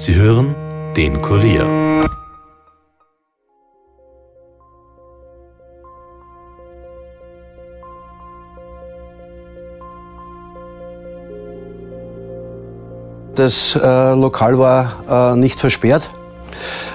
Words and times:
Sie 0.00 0.14
hören 0.14 0.54
den 0.96 1.20
Kurier. 1.20 1.66
Das 13.34 13.76
äh, 13.76 14.14
Lokal 14.14 14.58
war 14.58 15.34
äh, 15.34 15.36
nicht 15.36 15.60
versperrt. 15.60 16.08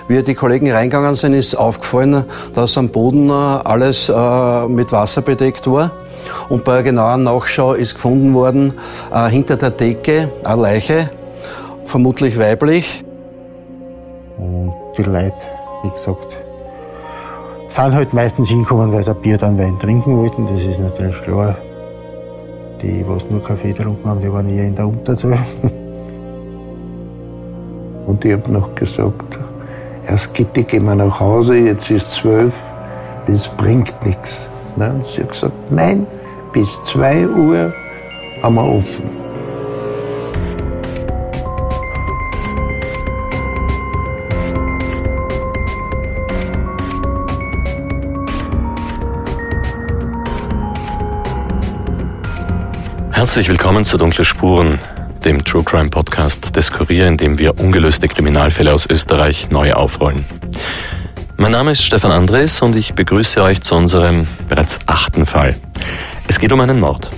Wie 0.08 0.24
die 0.24 0.34
Kollegen 0.34 0.72
reingegangen 0.72 1.14
sind, 1.14 1.36
ist 1.36 1.54
aufgefallen, 1.54 2.26
dass 2.56 2.76
am 2.76 2.90
Boden 2.90 3.30
äh, 3.30 3.34
alles 3.34 4.10
äh, 4.10 4.68
mit 4.68 4.92
Wasser 4.92 5.22
bedeckt 5.22 5.68
war. 5.68 5.92
Und 6.50 6.64
bei 6.64 6.82
genauer 6.82 7.18
Nachschau 7.18 7.74
ist 7.74 7.94
gefunden 7.94 8.34
worden, 8.34 8.74
äh, 9.14 9.28
hinter 9.28 9.58
der 9.58 9.70
Decke 9.70 10.32
eine 10.44 10.62
Leiche, 10.64 11.12
vermutlich 11.96 12.38
weiblich. 12.38 13.06
Und 14.38 14.74
die 14.98 15.04
Leute, 15.04 15.46
wie 15.82 15.90
gesagt, 15.90 16.46
sind 17.70 17.94
halt 17.94 18.14
meistens 18.14 18.50
hingekommen, 18.50 18.92
weil 18.92 19.02
sie 19.02 19.12
ein 19.12 19.22
Bier 19.22 19.38
dann 19.38 19.58
Wein 19.58 19.80
trinken 19.80 20.18
wollten. 20.18 20.46
Das 20.46 20.66
ist 20.66 20.78
natürlich 20.78 21.22
klar. 21.22 21.56
Die, 22.82 23.02
die 23.02 23.06
nur 23.30 23.42
Kaffee 23.42 23.72
getrunken 23.72 24.10
haben, 24.10 24.20
die 24.20 24.30
waren 24.30 24.50
eher 24.50 24.66
in 24.66 24.76
der 24.76 24.90
Unterzahl. 24.90 25.40
Und 28.08 28.26
ich 28.26 28.34
habe 28.34 28.52
noch 28.52 28.76
gesagt, 28.76 29.40
erst 30.06 30.34
Gitti, 30.34 30.64
gehen 30.64 30.84
wir 30.84 30.96
nach 30.96 31.22
Hause, 31.22 31.56
jetzt 31.56 31.90
ist 31.92 32.12
zwölf, 32.12 32.60
das 33.26 33.48
bringt 33.48 33.94
nichts. 34.06 34.50
Ne? 34.76 34.92
Und 34.92 35.08
sie 35.08 35.22
hat 35.22 35.30
gesagt, 35.30 35.72
nein, 35.72 36.06
bis 36.52 36.84
zwei 36.84 37.26
Uhr 37.26 37.74
haben 38.44 38.56
wir 38.56 38.66
offen. 38.66 39.25
Herzlich 53.16 53.48
willkommen 53.48 53.86
zu 53.86 53.98
Dunkle 53.98 54.26
Spuren, 54.26 54.78
dem 55.24 55.42
True 55.46 55.64
Crime 55.64 55.90
Podcast 55.90 56.54
des 56.54 56.70
Kurier, 56.70 57.08
in 57.08 57.16
dem 57.16 57.40
wir 57.40 57.58
ungelöste 57.58 58.10
Kriminalfälle 58.10 58.74
aus 58.74 58.90
Österreich 58.90 59.50
neu 59.50 59.72
aufrollen. 59.72 60.26
Mein 61.38 61.54
Name 61.54 61.72
ist 61.72 61.82
Stefan 61.82 62.12
Andres 62.12 62.62
und 62.62 62.76
ich 62.76 62.94
begrüße 62.94 63.42
euch 63.42 63.62
zu 63.62 63.76
unserem 63.76 64.28
bereits 64.50 64.80
achten 64.86 65.26
Fall. 65.26 65.56
Es 66.28 66.40
geht 66.40 66.52
um 66.52 66.60
einen 66.60 66.82
Mord. 66.82 67.10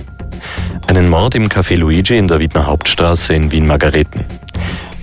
Einen 0.86 1.08
Mord 1.08 1.34
im 1.34 1.48
Café 1.48 1.74
Luigi 1.74 2.16
in 2.16 2.28
der 2.28 2.38
Wiedner 2.38 2.66
Hauptstraße 2.66 3.34
in 3.34 3.50
Wien-Margareten. 3.50 4.24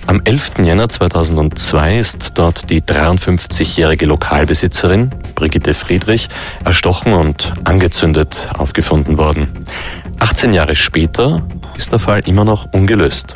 Am 0.08 0.20
11. 0.22 0.58
Jänner 0.64 0.88
2002 0.88 1.98
ist 1.98 2.38
dort 2.38 2.70
die 2.70 2.80
53-jährige 2.80 4.06
Lokalbesitzerin 4.06 5.10
Brigitte 5.34 5.74
Friedrich 5.74 6.28
erstochen 6.64 7.12
und 7.12 7.52
angezündet 7.64 8.48
aufgefunden 8.56 9.18
worden. 9.18 9.66
18 10.20 10.54
Jahre 10.54 10.76
später 10.76 11.42
ist 11.76 11.90
der 11.90 11.98
Fall 11.98 12.20
immer 12.26 12.44
noch 12.44 12.72
ungelöst. 12.72 13.34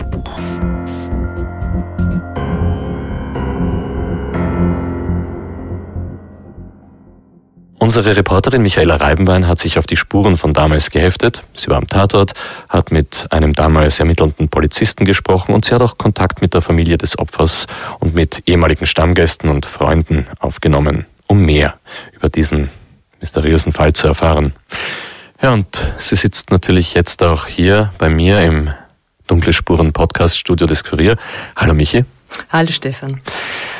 Unsere 7.80 8.14
Reporterin 8.14 8.60
Michaela 8.60 8.96
Reibenbein 8.96 9.48
hat 9.48 9.58
sich 9.58 9.78
auf 9.78 9.86
die 9.86 9.96
Spuren 9.96 10.36
von 10.36 10.52
damals 10.52 10.90
geheftet. 10.90 11.42
Sie 11.54 11.68
war 11.68 11.78
am 11.78 11.88
Tatort, 11.88 12.34
hat 12.68 12.92
mit 12.92 13.26
einem 13.30 13.54
damals 13.54 13.98
ermittelnden 13.98 14.50
Polizisten 14.50 15.06
gesprochen 15.06 15.54
und 15.54 15.64
sie 15.64 15.74
hat 15.74 15.80
auch 15.80 15.96
Kontakt 15.96 16.42
mit 16.42 16.52
der 16.52 16.60
Familie 16.60 16.98
des 16.98 17.18
Opfers 17.18 17.66
und 17.98 18.14
mit 18.14 18.42
ehemaligen 18.44 18.86
Stammgästen 18.86 19.48
und 19.48 19.64
Freunden 19.64 20.26
aufgenommen, 20.40 21.06
um 21.26 21.40
mehr 21.40 21.78
über 22.12 22.28
diesen 22.28 22.68
mysteriösen 23.18 23.72
Fall 23.72 23.94
zu 23.94 24.08
erfahren. 24.08 24.52
Ja, 25.40 25.54
und 25.54 25.90
sie 25.96 26.16
sitzt 26.16 26.50
natürlich 26.50 26.92
jetzt 26.92 27.22
auch 27.22 27.46
hier 27.46 27.94
bei 27.96 28.10
mir 28.10 28.42
im 28.42 28.74
Dunkle 29.26 29.54
Spuren 29.54 29.94
Podcast 29.94 30.38
Studio 30.38 30.66
des 30.66 30.84
Kurier. 30.84 31.16
Hallo 31.56 31.72
Michi. 31.72 32.04
Hallo 32.50 32.70
Stefan. 32.72 33.22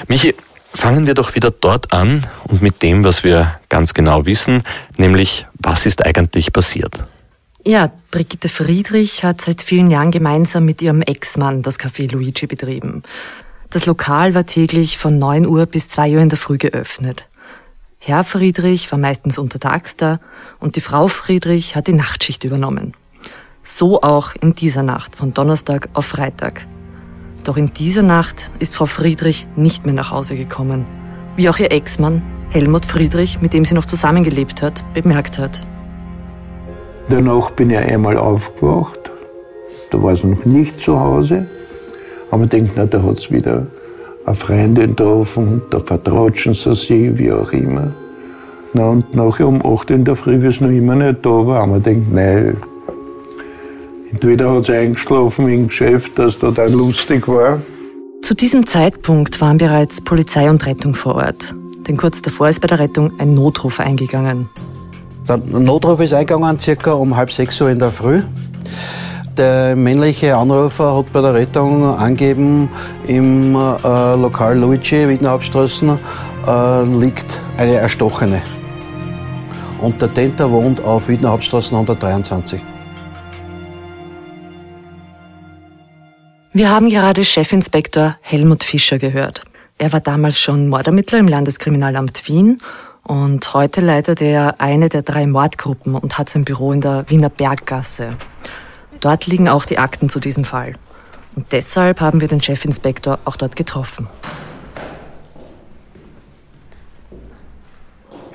Michi, 0.09 0.35
fangen 0.81 1.07
wir 1.07 1.13
doch 1.13 1.35
wieder 1.35 1.51
dort 1.51 1.93
an 1.93 2.27
und 2.45 2.63
mit 2.63 2.81
dem, 2.81 3.05
was 3.05 3.23
wir 3.23 3.61
ganz 3.69 3.93
genau 3.93 4.25
wissen, 4.25 4.63
nämlich 4.97 5.47
was 5.59 5.85
ist 5.85 6.07
eigentlich 6.07 6.55
passiert? 6.55 7.05
Ja, 7.67 7.93
Brigitte 8.11 8.49
Friedrich 8.49 9.23
hat 9.23 9.43
seit 9.43 9.61
vielen 9.61 9.91
Jahren 9.91 10.11
gemeinsam 10.11 10.65
mit 10.65 10.81
ihrem 10.81 11.03
Ex-Mann 11.03 11.61
das 11.61 11.79
Café 11.79 12.11
Luigi 12.11 12.47
betrieben. 12.47 13.03
Das 13.69 13.85
Lokal 13.85 14.35
war 14.35 14.47
täglich 14.47 14.97
von 14.97 15.19
9 15.19 15.47
Uhr 15.47 15.67
bis 15.67 15.89
2 15.89 16.15
Uhr 16.15 16.23
in 16.23 16.31
der 16.31 16.39
Früh 16.39 16.57
geöffnet. 16.57 17.29
Herr 17.99 18.25
Friedrich 18.25 18.91
war 18.91 18.99
meistens 18.99 19.37
untertags 19.37 19.99
da 19.99 20.19
und 20.61 20.77
die 20.77 20.81
Frau 20.81 21.09
Friedrich 21.09 21.77
hat 21.77 21.89
die 21.89 21.93
Nachtschicht 21.93 22.43
übernommen. 22.43 22.95
So 23.63 24.01
auch 24.01 24.33
in 24.41 24.55
dieser 24.55 24.83
Nacht 24.83 25.15
von 25.15 25.35
Donnerstag 25.35 25.91
auf 25.93 26.07
Freitag. 26.07 26.63
Doch 27.45 27.57
in 27.57 27.73
dieser 27.73 28.03
Nacht 28.03 28.51
ist 28.59 28.77
Frau 28.77 28.87
Friedrich 28.87 29.47
nicht 29.57 29.87
mehr 29.87 29.95
nach 29.95 30.11
Hause 30.11 30.37
gekommen, 30.37 30.85
wie 31.37 31.49
auch 31.49 31.59
ihr 31.59 31.73
Ex-Mann 31.73 32.23
Helmut 32.51 32.85
Friedrich, 32.85 33.41
mit 33.41 33.55
dem 33.55 33.65
sie 33.65 33.75
noch 33.75 33.85
zusammengelebt 33.85 34.61
hat, 34.61 34.85
bemerkt 34.93 35.39
hat. 35.39 35.61
Danach 37.09 37.51
bin 37.53 37.71
ich 37.71 37.79
einmal 37.79 38.17
aufgewacht, 38.17 38.99
da 39.91 40.03
war 40.03 40.17
sie 40.17 40.27
noch 40.27 40.45
nicht 40.45 40.79
zu 40.79 40.99
Hause, 40.99 41.47
aber 42.31 42.45
ich 42.45 42.51
denke, 42.51 42.73
na, 42.77 42.87
da 42.87 43.03
hat 43.03 43.19
es 43.19 43.31
wieder 43.31 43.67
eine 44.27 44.35
Freundin 44.35 44.97
getroffen, 44.97 45.63
da 45.71 45.81
vertrautschen 45.81 46.55
sie 46.55 46.75
sich, 46.75 47.19
wie 47.19 47.33
auch 47.33 47.53
immer. 47.53 47.93
Na, 48.75 48.89
und 48.89 49.15
nachher 49.15 49.49
um 49.49 49.65
8 49.65 49.91
in 49.91 50.05
der 50.05 50.15
Früh, 50.15 50.43
wie 50.43 50.47
es 50.47 50.61
noch 50.61 50.71
immer 50.71 50.95
nicht 50.95 51.25
da 51.25 51.31
war, 51.31 51.63
haben 51.63 51.73
wir 51.73 51.81
gedacht, 51.81 52.13
nein, 52.13 52.57
entweder 54.13 54.53
hat 54.53 54.67
sie 54.67 54.75
eingeschlafen 54.75 55.49
im 55.49 55.69
Geschäft, 55.69 56.19
dass 56.19 56.39
da 56.39 56.51
dann 56.51 56.73
lustig 56.73 57.27
war. 57.29 57.61
Zu 58.23 58.35
diesem 58.35 58.67
Zeitpunkt 58.67 59.41
waren 59.41 59.59
bereits 59.59 60.01
Polizei 60.01 60.51
und 60.51 60.65
Rettung 60.67 60.95
vor 60.95 61.17
Ort. 61.17 61.55
Denn 61.87 61.97
kurz 61.97 62.23
davor 62.23 62.49
ist 62.49 62.61
bei 62.61 62.69
der 62.69 62.79
Rettung 62.79 63.13
ein 63.19 63.35
Notruf 63.35 63.81
eingegangen. 63.81 64.49
Der 65.29 65.39
Notruf 65.39 66.01
ist 66.01 66.13
eingegangen 66.13 66.59
circa 66.59 66.93
um 66.93 67.17
halb 67.17 67.33
sechs 67.33 67.61
Uhr 67.61 67.71
in 67.71 67.79
der 67.79 67.91
Früh. 67.91 68.23
Der 69.37 69.75
männliche 69.75 70.37
Anrufer 70.37 70.97
hat 70.97 71.13
bei 71.13 71.21
der 71.23 71.35
Rettung 71.35 71.85
angegeben, 71.85 72.69
im 73.07 73.55
äh, 73.55 74.17
Lokal 74.17 74.59
Luigi, 74.59 75.09
Wiener 75.09 75.31
Hauptstraßen, 75.31 75.99
äh, 76.47 76.83
liegt 76.99 77.41
eine 77.57 77.77
Erstochene. 77.77 78.43
Und 79.81 80.03
der 80.03 80.13
Täter 80.13 80.51
wohnt 80.51 80.85
auf 80.85 81.09
Wiener 81.09 81.31
Hauptstraßen 81.31 81.75
123. 81.77 82.61
Wir 86.53 86.69
haben 86.69 86.89
gerade 86.89 87.23
Chefinspektor 87.23 88.17
Helmut 88.23 88.65
Fischer 88.65 88.99
gehört. 88.99 89.45
Er 89.79 89.93
war 89.93 90.01
damals 90.01 90.41
schon 90.41 90.69
Mordermittler 90.69 91.21
im 91.21 91.29
Landeskriminalamt 91.29 92.27
Wien 92.27 92.61
und 93.05 93.55
heute 93.55 93.81
leitet 93.81 94.21
er 94.21 94.61
eine 94.61 94.89
der 94.89 95.03
drei 95.03 95.29
Mordgruppen 95.29 95.95
und 95.95 96.19
hat 96.19 96.29
sein 96.29 96.45
Büro 96.45 96.73
in 96.73 96.81
der 96.81 97.05
Wiener 97.09 97.29
Berggasse. 97.29 98.17
Dort 98.99 99.29
liegen 99.29 99.49
auch 99.49 99.65
die 99.65 99.79
Akten 99.79 100.09
zu 100.09 100.19
diesem 100.19 100.43
Fall. 100.43 100.75
Und 101.37 101.53
deshalb 101.53 102.01
haben 102.01 102.21
wir 102.21 102.27
den 102.27 102.41
Chefinspektor 102.41 103.21
auch 103.27 103.37
dort 103.37 103.55
getroffen. 103.55 104.09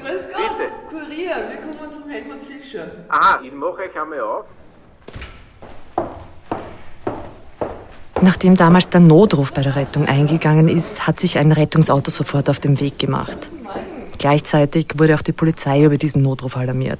Grüß 0.02 0.30
Gott, 0.32 0.72
Kurier, 0.90 1.36
wir 1.50 1.58
kommen 1.58 1.92
zum 1.92 2.10
Helmut 2.10 2.42
Fischer. 2.44 2.92
Ah, 3.10 3.40
ich 3.44 3.52
mache 3.52 3.90
euch 3.90 4.02
einmal 4.02 4.22
auf. 4.22 4.46
Nachdem 8.26 8.56
damals 8.56 8.90
der 8.90 9.02
Notruf 9.02 9.54
bei 9.54 9.62
der 9.62 9.76
Rettung 9.76 10.08
eingegangen 10.08 10.68
ist, 10.68 11.06
hat 11.06 11.20
sich 11.20 11.38
ein 11.38 11.52
Rettungsauto 11.52 12.10
sofort 12.10 12.50
auf 12.50 12.60
den 12.60 12.80
Weg 12.80 12.98
gemacht. 12.98 13.52
Gleichzeitig 14.18 14.88
wurde 14.96 15.14
auch 15.14 15.22
die 15.22 15.32
Polizei 15.32 15.84
über 15.84 16.00
diesen 16.00 16.24
Notruf 16.24 16.58
alarmiert. 16.58 16.98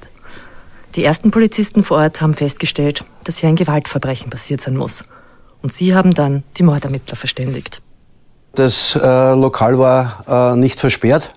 Die 0.94 1.02
ersten 1.02 1.32
Polizisten 1.32 1.82
vor 1.82 1.96
Ort 1.96 2.20
haben 2.20 2.32
festgestellt, 2.32 3.04
dass 3.24 3.38
hier 3.38 3.48
ein 3.48 3.56
Gewaltverbrechen 3.56 4.30
passiert 4.30 4.60
sein 4.60 4.76
muss. 4.76 5.04
Und 5.62 5.72
sie 5.72 5.96
haben 5.96 6.14
dann 6.14 6.44
die 6.58 6.62
Mordermittler 6.62 7.16
verständigt. 7.16 7.82
Das 8.54 8.94
äh, 8.94 9.34
Lokal 9.34 9.80
war 9.80 10.52
äh, 10.54 10.56
nicht 10.56 10.78
versperrt. 10.78 11.34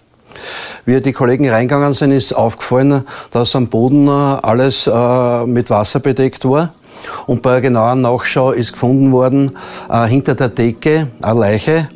Wie 0.85 1.01
die 1.01 1.13
Kollegen 1.13 1.49
reingegangen 1.49 1.93
sind, 1.93 2.11
ist 2.11 2.33
aufgefallen, 2.33 3.07
dass 3.31 3.55
am 3.55 3.69
Boden 3.69 4.07
äh, 4.07 4.11
alles 4.11 4.85
äh, 4.85 5.45
mit 5.47 5.71
Wasser 5.71 5.99
bedeckt 5.99 6.45
war. 6.45 6.75
Und 7.27 7.41
bei 7.41 7.61
genauer 7.61 7.95
Nachschau 7.95 8.51
ist 8.51 8.73
gefunden 8.73 9.11
worden, 9.11 9.57
äh, 9.89 10.05
hinter 10.07 10.35
der 10.35 10.49
Decke 10.49 11.07
eine 11.21 11.39
Leiche, 11.39 11.89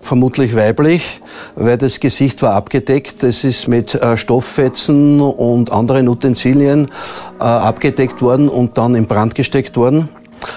vermutlich 0.00 0.54
weiblich, 0.56 1.20
weil 1.54 1.76
das 1.76 2.00
Gesicht 2.00 2.42
war 2.42 2.54
abgedeckt. 2.54 3.22
Es 3.22 3.44
ist 3.44 3.68
mit 3.68 3.94
äh, 3.94 4.16
Stofffetzen 4.16 5.20
und 5.20 5.72
anderen 5.72 6.08
Utensilien 6.08 6.88
äh, 7.40 7.44
abgedeckt 7.44 8.22
worden 8.22 8.48
und 8.48 8.78
dann 8.78 8.94
in 8.94 9.06
Brand 9.06 9.34
gesteckt 9.34 9.76
worden. 9.76 10.08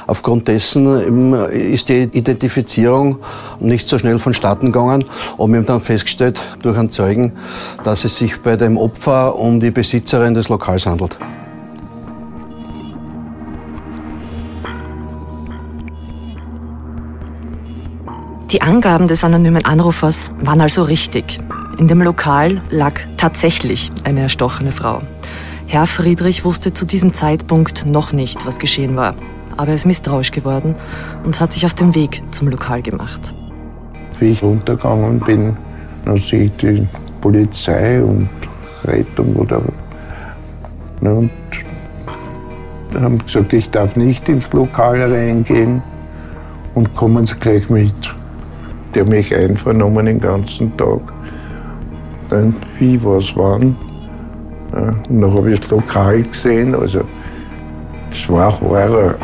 Aufgrund 0.06 0.48
dessen 0.48 1.50
ist 1.50 1.90
die 1.90 2.04
Identifizierung 2.04 3.18
nicht 3.60 3.88
so 3.88 3.98
schnell 3.98 4.20
vonstatten 4.20 4.72
gegangen. 4.72 5.06
Und 5.38 5.52
wir 5.52 5.58
haben 5.58 5.66
dann 5.66 5.82
festgestellt 5.82 6.40
durch 6.62 6.78
einen 6.78 6.92
Zeugen, 6.92 7.34
dass 7.84 8.06
es 8.06 8.16
sich 8.16 8.40
bei 8.42 8.56
dem 8.56 8.78
Opfer 8.78 9.36
um 9.36 9.60
die 9.60 9.72
Besitzerin 9.72 10.36
des 10.36 10.50
Lokals 10.50 10.86
handelt. 10.86 11.18
Die 18.52 18.62
Angaben 18.62 19.08
des 19.08 19.24
anonymen 19.24 19.64
Anrufers 19.64 20.30
waren 20.44 20.60
also 20.60 20.84
richtig. 20.84 21.40
In 21.78 21.88
dem 21.88 22.02
Lokal 22.02 22.62
lag 22.70 23.00
tatsächlich 23.16 23.94
eine 24.04 24.20
erstochene 24.20 24.74
Frau. 24.74 25.02
Herr 25.68 25.86
Friedrich 25.86 26.44
wusste 26.44 26.74
zu 26.74 26.86
diesem 26.86 27.14
Zeitpunkt 27.14 27.86
noch 27.86 28.12
nicht, 28.12 28.46
was 28.46 28.60
geschehen 28.60 28.98
war. 28.98 29.16
Aber 29.56 29.70
er 29.70 29.76
ist 29.76 29.86
misstrauisch 29.86 30.32
geworden 30.32 30.76
und 31.24 31.40
hat 31.40 31.54
sich 31.54 31.66
auf 31.66 31.74
den 31.74 31.96
Weg 31.96 32.22
zum 32.32 32.50
Lokal 32.50 32.82
gemacht. 32.82 33.34
Wie 34.20 34.32
ich 34.32 34.44
runtergegangen 34.44 35.22
bin, 35.22 35.56
dann 36.04 36.18
sehe 36.18 36.44
ich 36.44 36.52
die 36.58 36.86
Polizei 37.22 38.04
und 38.04 38.28
Rettung 38.84 39.34
oder 39.38 39.62
ne, 41.00 41.14
und 41.14 41.32
haben 43.02 43.18
gesagt, 43.20 43.54
ich 43.54 43.70
darf 43.70 43.96
nicht 43.96 44.28
ins 44.28 44.52
Lokal 44.52 45.02
reingehen 45.02 45.82
und 46.76 46.94
kommen 46.96 47.26
Sie 47.26 47.36
gleich 47.36 47.70
mit. 47.70 48.14
Die 48.94 49.00
haben 49.00 49.10
mich 49.10 49.34
einvernommen 49.34 50.06
den 50.06 50.20
ganzen 50.20 50.76
Tag. 50.78 51.02
Dann 52.30 52.56
wie, 52.80 53.02
was, 53.04 53.36
wann. 53.36 53.76
Ja, 54.74 54.96
und 55.10 55.22
dann 55.22 55.34
habe 55.34 55.54
ich 55.54 55.60
das 55.60 55.70
Lokal 55.70 56.24
gesehen, 56.24 56.76
also 56.76 57.02
das 58.10 58.30
war 58.30 58.60
Horror. 58.60 59.16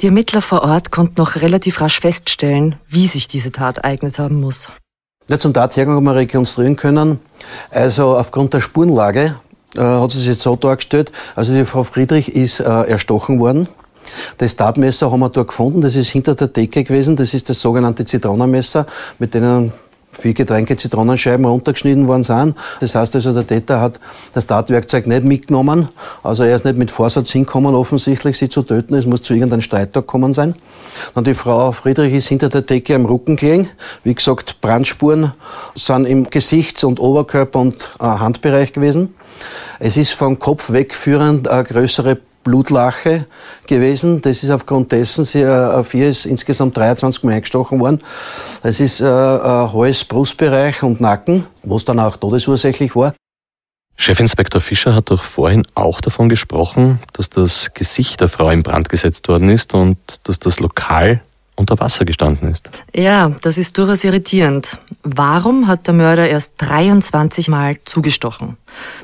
Die 0.00 0.06
Ermittler 0.06 0.42
vor 0.42 0.62
Ort 0.62 0.90
konnten 0.90 1.14
noch 1.18 1.36
relativ 1.36 1.80
rasch 1.80 2.00
feststellen, 2.00 2.74
wie 2.88 3.06
sich 3.06 3.28
diese 3.28 3.52
Tat 3.52 3.78
ereignet 3.78 4.18
haben 4.18 4.40
muss. 4.40 4.68
Ja, 5.28 5.38
zum 5.38 5.54
Tathergang 5.54 5.94
haben 5.94 6.04
wir 6.04 6.16
rekonstruieren 6.16 6.74
können. 6.74 7.20
Also 7.70 8.16
aufgrund 8.18 8.52
der 8.52 8.60
Spurenlage 8.60 9.36
äh, 9.76 9.80
hat 9.80 10.12
sich 10.12 10.26
jetzt 10.26 10.42
so 10.42 10.56
dargestellt, 10.56 11.12
also 11.34 11.54
die 11.54 11.64
Frau 11.64 11.82
Friedrich 11.82 12.34
ist 12.34 12.60
äh, 12.60 12.64
erstochen 12.64 13.40
worden. 13.40 13.68
Das 14.38 14.56
Tatmesser 14.56 15.10
haben 15.10 15.20
wir 15.20 15.28
dort 15.28 15.48
gefunden, 15.48 15.80
das 15.80 15.94
ist 15.94 16.08
hinter 16.08 16.34
der 16.34 16.48
Decke 16.48 16.82
gewesen, 16.84 17.16
das 17.16 17.34
ist 17.34 17.48
das 17.48 17.60
sogenannte 17.60 18.04
Zitronenmesser, 18.04 18.86
mit 19.18 19.34
denen 19.34 19.72
vier 20.12 20.34
Getränke 20.34 20.76
Zitronenscheiben 20.76 21.44
runtergeschnitten 21.44 22.06
worden 22.06 22.24
sind. 22.24 22.54
Das 22.80 22.94
heißt 22.94 23.14
also, 23.14 23.32
der 23.32 23.46
Täter 23.46 23.80
hat 23.80 23.98
das 24.34 24.46
Tatwerkzeug 24.46 25.06
nicht 25.06 25.24
mitgenommen. 25.24 25.88
Also 26.22 26.44
er 26.44 26.54
ist 26.54 26.64
nicht 26.64 26.76
mit 26.76 26.90
Vorsatz 26.90 27.30
hinkommen, 27.30 27.74
offensichtlich 27.74 28.38
sie 28.38 28.48
zu 28.48 28.62
töten. 28.62 28.94
Es 28.94 29.06
muss 29.06 29.22
zu 29.22 29.34
irgendeinem 29.34 29.62
Streittag 29.62 30.02
gekommen 30.02 30.34
sein. 30.34 30.54
Dann 31.14 31.24
die 31.24 31.34
Frau 31.34 31.72
Friedrich 31.72 32.12
ist 32.14 32.28
hinter 32.28 32.48
der 32.48 32.62
Decke 32.62 32.94
am 32.94 33.06
Rücken 33.06 33.36
gelegen. 33.36 33.68
Wie 34.04 34.14
gesagt, 34.14 34.60
Brandspuren 34.60 35.32
sind 35.74 36.06
im 36.06 36.28
Gesichts- 36.28 36.84
und 36.84 37.00
Oberkörper- 37.00 37.60
und 37.60 37.88
äh, 37.98 38.04
Handbereich 38.04 38.72
gewesen. 38.72 39.14
Es 39.78 39.96
ist 39.96 40.12
vom 40.12 40.38
Kopf 40.38 40.70
wegführend 40.70 41.48
eine 41.48 41.64
größere 41.64 42.18
Blutlache 42.42 43.26
gewesen. 43.66 44.22
Das 44.22 44.42
ist 44.42 44.50
aufgrund 44.50 44.92
dessen, 44.92 45.24
sie, 45.24 45.40
äh, 45.40 45.84
vier 45.84 46.08
ist 46.08 46.26
insgesamt 46.26 46.76
23 46.76 47.24
Mal 47.24 47.34
eingestochen 47.34 47.80
worden. 47.80 48.00
Das 48.62 48.80
ist 48.80 49.00
äh, 49.00 49.04
Hals, 49.04 50.04
Brustbereich 50.04 50.82
und 50.82 51.00
Nacken, 51.00 51.46
was 51.62 51.84
dann 51.84 51.98
auch 52.00 52.16
todesursächlich 52.16 52.94
war. 52.94 53.14
Chefinspektor 53.96 54.60
Fischer 54.60 54.94
hat 54.94 55.10
doch 55.10 55.22
vorhin 55.22 55.62
auch 55.74 56.00
davon 56.00 56.28
gesprochen, 56.28 57.00
dass 57.12 57.30
das 57.30 57.72
Gesicht 57.74 58.20
der 58.20 58.28
Frau 58.28 58.50
in 58.50 58.62
Brand 58.62 58.88
gesetzt 58.88 59.28
worden 59.28 59.48
ist 59.48 59.74
und 59.74 59.98
dass 60.24 60.38
das 60.38 60.60
Lokal 60.60 61.20
unter 61.54 61.78
Wasser 61.78 62.04
gestanden 62.04 62.48
ist. 62.48 62.70
Ja, 62.94 63.36
das 63.42 63.58
ist 63.58 63.76
durchaus 63.78 64.04
irritierend. 64.04 64.78
Warum 65.02 65.68
hat 65.68 65.86
der 65.86 65.94
Mörder 65.94 66.28
erst 66.28 66.52
23 66.58 67.48
Mal 67.48 67.78
zugestochen? 67.84 68.56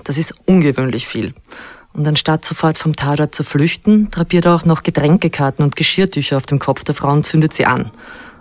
Das 0.05 0.19
ist 0.19 0.35
ungewöhnlich 0.47 1.07
viel. 1.07 1.35
Und 1.93 2.07
anstatt 2.07 2.45
sofort 2.45 2.79
vom 2.79 2.95
Tatort 2.95 3.35
zu 3.35 3.45
flüchten, 3.45 4.11
drapiert 4.11 4.45
er 4.45 4.55
auch 4.55 4.65
noch 4.65 4.83
Getränkekarten 4.83 5.65
und 5.65 5.77
Geschirrtücher 5.77 6.37
auf 6.37 6.47
dem 6.47 6.59
Kopf 6.59 6.85
der 6.85 6.95
Frau 6.95 7.11
und 7.13 7.25
zündet 7.25 7.53
sie 7.53 7.67
an. 7.67 7.91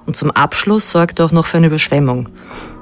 Und 0.06 0.16
zum 0.16 0.32
Abschluss 0.32 0.92
sorgt 0.92 1.20
er 1.20 1.26
auch 1.26 1.32
noch 1.32 1.46
für 1.46 1.58
eine 1.58 1.68
Überschwemmung. 1.68 2.30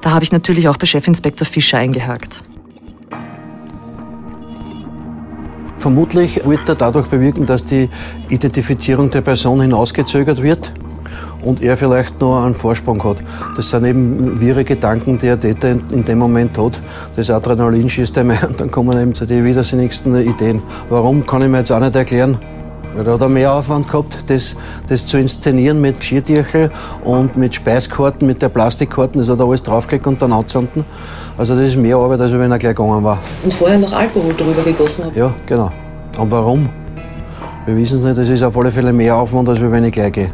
Da 0.02 0.10
habe 0.10 0.24
ich 0.24 0.32
natürlich 0.32 0.68
auch 0.68 0.76
bei 0.76 0.86
Chefinspektor 0.86 1.46
Fischer 1.46 1.78
eingehakt. 1.78 2.42
Vermutlich 5.78 6.44
wollte 6.44 6.72
er 6.72 6.76
dadurch 6.76 7.06
bewirken, 7.06 7.46
dass 7.46 7.64
die 7.64 7.88
Identifizierung 8.28 9.10
der 9.10 9.20
Person 9.20 9.60
hinausgezögert 9.60 10.42
wird 10.42 10.72
und 11.42 11.62
er 11.62 11.76
vielleicht 11.76 12.20
noch 12.20 12.44
einen 12.44 12.54
Vorsprung 12.54 13.02
hat. 13.04 13.18
Das 13.56 13.70
sind 13.70 13.84
eben 13.84 14.40
wirre 14.40 14.64
Gedanken, 14.64 15.18
die 15.18 15.26
der 15.26 15.38
Täter 15.38 15.70
in, 15.70 15.82
in 15.90 16.04
dem 16.04 16.18
Moment 16.18 16.58
hat. 16.58 16.80
Das 17.16 17.30
Adrenalin 17.30 17.88
schießt 17.88 18.16
einmal 18.18 18.38
und 18.48 18.60
dann 18.60 18.70
kommen 18.70 19.00
eben 19.00 19.12
die 19.12 19.44
widersinnigsten 19.44 20.16
Ideen. 20.16 20.62
Warum, 20.90 21.26
kann 21.26 21.42
ich 21.42 21.48
mir 21.48 21.58
jetzt 21.58 21.72
auch 21.72 21.80
nicht 21.80 21.96
erklären. 21.96 22.38
Da 23.04 23.12
hat 23.12 23.20
er 23.20 23.28
mehr 23.28 23.52
Aufwand 23.52 23.88
gehabt, 23.88 24.16
das, 24.28 24.56
das 24.88 25.06
zu 25.06 25.18
inszenieren 25.18 25.82
mit 25.82 26.00
Geschirrtüchel 26.00 26.70
und 27.04 27.36
mit 27.36 27.54
Speiskarten, 27.54 28.26
mit 28.26 28.40
der 28.40 28.48
Plastikkarten, 28.48 29.20
das 29.20 29.28
hat 29.28 29.38
er 29.38 29.44
alles 29.44 29.62
draufgelegt 29.62 30.06
und 30.06 30.22
dann 30.22 30.32
anzünden. 30.32 30.82
Also 31.36 31.54
das 31.54 31.68
ist 31.68 31.76
mehr 31.76 31.96
Arbeit, 31.96 32.20
als 32.22 32.32
wenn 32.32 32.50
er 32.50 32.58
gleich 32.58 32.74
gegangen 32.74 33.04
war. 33.04 33.18
Und 33.44 33.52
vorher 33.52 33.78
noch 33.78 33.92
Alkohol 33.92 34.32
drüber 34.32 34.62
gegossen 34.62 35.04
hat? 35.04 35.14
Ja, 35.14 35.34
genau. 35.44 35.70
Und 36.18 36.30
warum? 36.30 36.70
Wir 37.66 37.76
wissen 37.76 37.98
es 37.98 38.04
nicht, 38.04 38.16
das 38.16 38.28
ist 38.28 38.42
auf 38.42 38.56
alle 38.56 38.72
Fälle 38.72 38.92
mehr 38.92 39.14
Aufwand, 39.14 39.48
als 39.48 39.60
wenn 39.60 39.84
ich 39.84 39.92
gleich 39.92 40.12
gehe. 40.12 40.30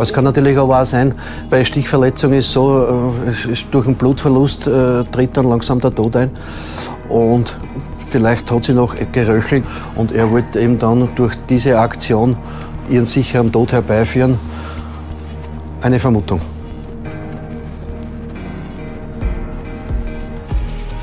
Es 0.00 0.12
kann 0.12 0.24
natürlich 0.24 0.58
auch 0.58 0.84
sein, 0.84 1.14
bei 1.50 1.64
Stichverletzung 1.64 2.32
ist 2.32 2.50
so, 2.50 2.84
äh, 3.30 3.54
durch 3.70 3.84
den 3.84 3.94
Blutverlust 3.94 4.66
äh, 4.66 5.04
tritt 5.04 5.36
dann 5.36 5.48
langsam 5.48 5.80
der 5.80 5.94
Tod 5.94 6.16
ein. 6.16 6.30
Und 7.08 7.56
vielleicht 8.08 8.50
hat 8.50 8.64
sie 8.64 8.72
noch 8.72 8.94
geröchelt 9.12 9.64
und 9.94 10.12
er 10.12 10.30
wollte 10.30 10.60
eben 10.60 10.78
dann 10.78 11.08
durch 11.14 11.34
diese 11.48 11.78
Aktion 11.78 12.36
ihren 12.88 13.06
sicheren 13.06 13.52
Tod 13.52 13.72
herbeiführen. 13.72 14.38
Eine 15.80 16.00
Vermutung. 16.00 16.40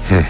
Hm. 0.10 0.26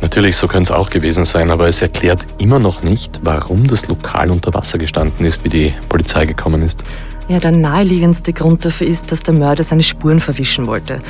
Natürlich, 0.00 0.36
so 0.36 0.46
könnte 0.46 0.72
es 0.72 0.78
auch 0.78 0.90
gewesen 0.90 1.24
sein, 1.24 1.50
aber 1.50 1.66
es 1.66 1.82
erklärt 1.82 2.24
immer 2.38 2.60
noch 2.60 2.82
nicht, 2.82 3.20
warum 3.24 3.66
das 3.66 3.88
Lokal 3.88 4.30
unter 4.30 4.54
Wasser 4.54 4.78
gestanden 4.78 5.26
ist, 5.26 5.42
wie 5.44 5.48
die 5.48 5.74
Polizei 5.88 6.24
gekommen 6.24 6.62
ist. 6.62 6.84
Ja, 7.28 7.38
der 7.38 7.50
naheliegendste 7.50 8.32
Grund 8.32 8.64
dafür 8.64 8.86
ist, 8.86 9.12
dass 9.12 9.22
der 9.22 9.34
Mörder 9.34 9.62
seine 9.62 9.82
Spuren 9.82 10.18
verwischen 10.18 10.66
wollte. 10.66 11.00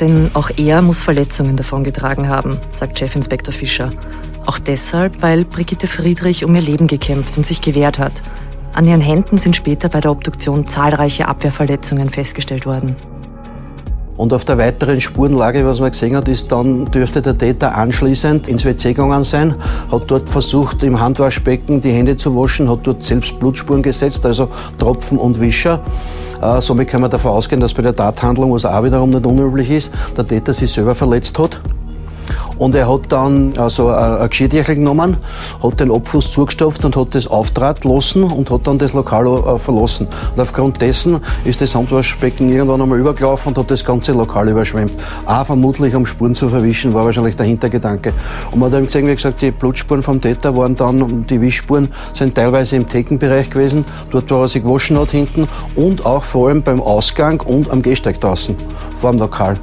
Denn 0.00 0.30
auch 0.34 0.50
er 0.56 0.82
muss 0.82 1.02
Verletzungen 1.02 1.56
davongetragen 1.56 2.28
haben, 2.28 2.58
sagt 2.72 2.98
Chefinspektor 2.98 3.54
Fischer. 3.54 3.90
Auch 4.44 4.58
deshalb, 4.58 5.22
weil 5.22 5.44
Brigitte 5.44 5.86
Friedrich 5.86 6.44
um 6.44 6.56
ihr 6.56 6.62
Leben 6.62 6.88
gekämpft 6.88 7.36
und 7.36 7.46
sich 7.46 7.60
gewehrt 7.60 7.98
hat. 7.98 8.22
An 8.74 8.88
ihren 8.88 9.00
Händen 9.00 9.38
sind 9.38 9.54
später 9.54 9.88
bei 9.88 10.00
der 10.00 10.10
Obduktion 10.10 10.66
zahlreiche 10.66 11.28
Abwehrverletzungen 11.28 12.10
festgestellt 12.10 12.66
worden. 12.66 12.96
Und 14.16 14.34
auf 14.34 14.44
der 14.44 14.58
weiteren 14.58 15.00
Spurenlage, 15.00 15.64
was 15.64 15.80
man 15.80 15.90
gesehen 15.90 16.16
hat, 16.16 16.28
ist 16.28 16.52
dann 16.52 16.84
dürfte 16.86 17.22
der 17.22 17.36
Täter 17.36 17.74
anschließend 17.76 18.46
ins 18.46 18.64
WC 18.64 18.92
gegangen 18.92 19.24
sein, 19.24 19.54
hat 19.90 20.02
dort 20.06 20.28
versucht, 20.28 20.82
im 20.82 21.00
Handwaschbecken 21.00 21.80
die 21.80 21.92
Hände 21.92 22.16
zu 22.16 22.36
waschen, 22.36 22.70
hat 22.70 22.80
dort 22.82 23.02
selbst 23.02 23.38
Blutspuren 23.40 23.82
gesetzt, 23.82 24.26
also 24.26 24.48
Tropfen 24.78 25.18
und 25.18 25.40
Wischer. 25.40 25.80
Äh, 26.42 26.60
somit 26.60 26.88
kann 26.88 27.00
man 27.00 27.10
davon 27.10 27.32
ausgehen, 27.32 27.60
dass 27.60 27.72
bei 27.72 27.82
der 27.82 27.94
Tathandlung, 27.94 28.52
was 28.52 28.64
auch 28.64 28.84
wiederum 28.84 29.10
nicht 29.10 29.24
unüblich 29.24 29.70
ist, 29.70 29.90
der 30.16 30.26
Täter 30.26 30.52
sich 30.52 30.70
selber 30.70 30.94
verletzt 30.94 31.38
hat. 31.38 31.60
Und 32.58 32.74
er 32.74 32.92
hat 32.92 33.10
dann 33.10 33.54
also 33.56 33.88
ein 33.88 34.28
Geschirrdeckel 34.28 34.76
genommen, 34.76 35.16
hat 35.62 35.80
den 35.80 35.90
Abfluss 35.90 36.30
zugestopft 36.30 36.84
und 36.84 36.96
hat 36.96 37.14
das 37.14 37.26
auftrat 37.26 37.84
lassen 37.84 38.24
und 38.24 38.50
hat 38.50 38.66
dann 38.66 38.78
das 38.78 38.92
Lokal 38.92 39.26
äh, 39.26 39.58
verlassen. 39.58 40.08
Und 40.34 40.40
aufgrund 40.40 40.80
dessen 40.80 41.20
ist 41.44 41.60
das 41.60 41.74
Handwaschbecken 41.74 42.50
irgendwann 42.50 42.82
einmal 42.82 42.98
übergelaufen 42.98 43.50
und 43.50 43.58
hat 43.58 43.70
das 43.70 43.84
ganze 43.84 44.12
Lokal 44.12 44.48
überschwemmt. 44.48 44.92
Auch 45.26 45.46
vermutlich, 45.46 45.94
um 45.94 46.06
Spuren 46.06 46.34
zu 46.34 46.48
verwischen, 46.48 46.94
war 46.94 47.04
wahrscheinlich 47.04 47.36
der 47.36 47.46
Hintergedanke. 47.46 48.12
Und 48.50 48.60
man 48.60 48.70
hat 48.70 48.78
eben 48.78 48.86
gesehen, 48.86 49.06
wie 49.06 49.14
gesagt, 49.14 49.42
die 49.42 49.50
Blutspuren 49.50 50.02
vom 50.02 50.20
Täter 50.20 50.56
waren 50.56 50.76
dann, 50.76 51.26
die 51.26 51.40
Wischspuren 51.40 51.88
sind 52.12 52.34
teilweise 52.34 52.76
im 52.76 52.86
Theken-Bereich 52.86 53.50
gewesen, 53.50 53.84
dort, 54.10 54.30
wo 54.30 54.42
er 54.42 54.48
sich 54.48 54.62
gewaschen 54.62 54.98
hat 54.98 55.10
hinten 55.10 55.48
und 55.76 56.04
auch 56.06 56.22
vor 56.22 56.48
allem 56.48 56.62
beim 56.62 56.80
Ausgang 56.80 57.40
und 57.40 57.70
am 57.70 57.82
Gehsteig 57.82 58.20
draußen, 58.20 58.56
vor 58.94 59.10
dem 59.10 59.20
Lokal. 59.20 59.56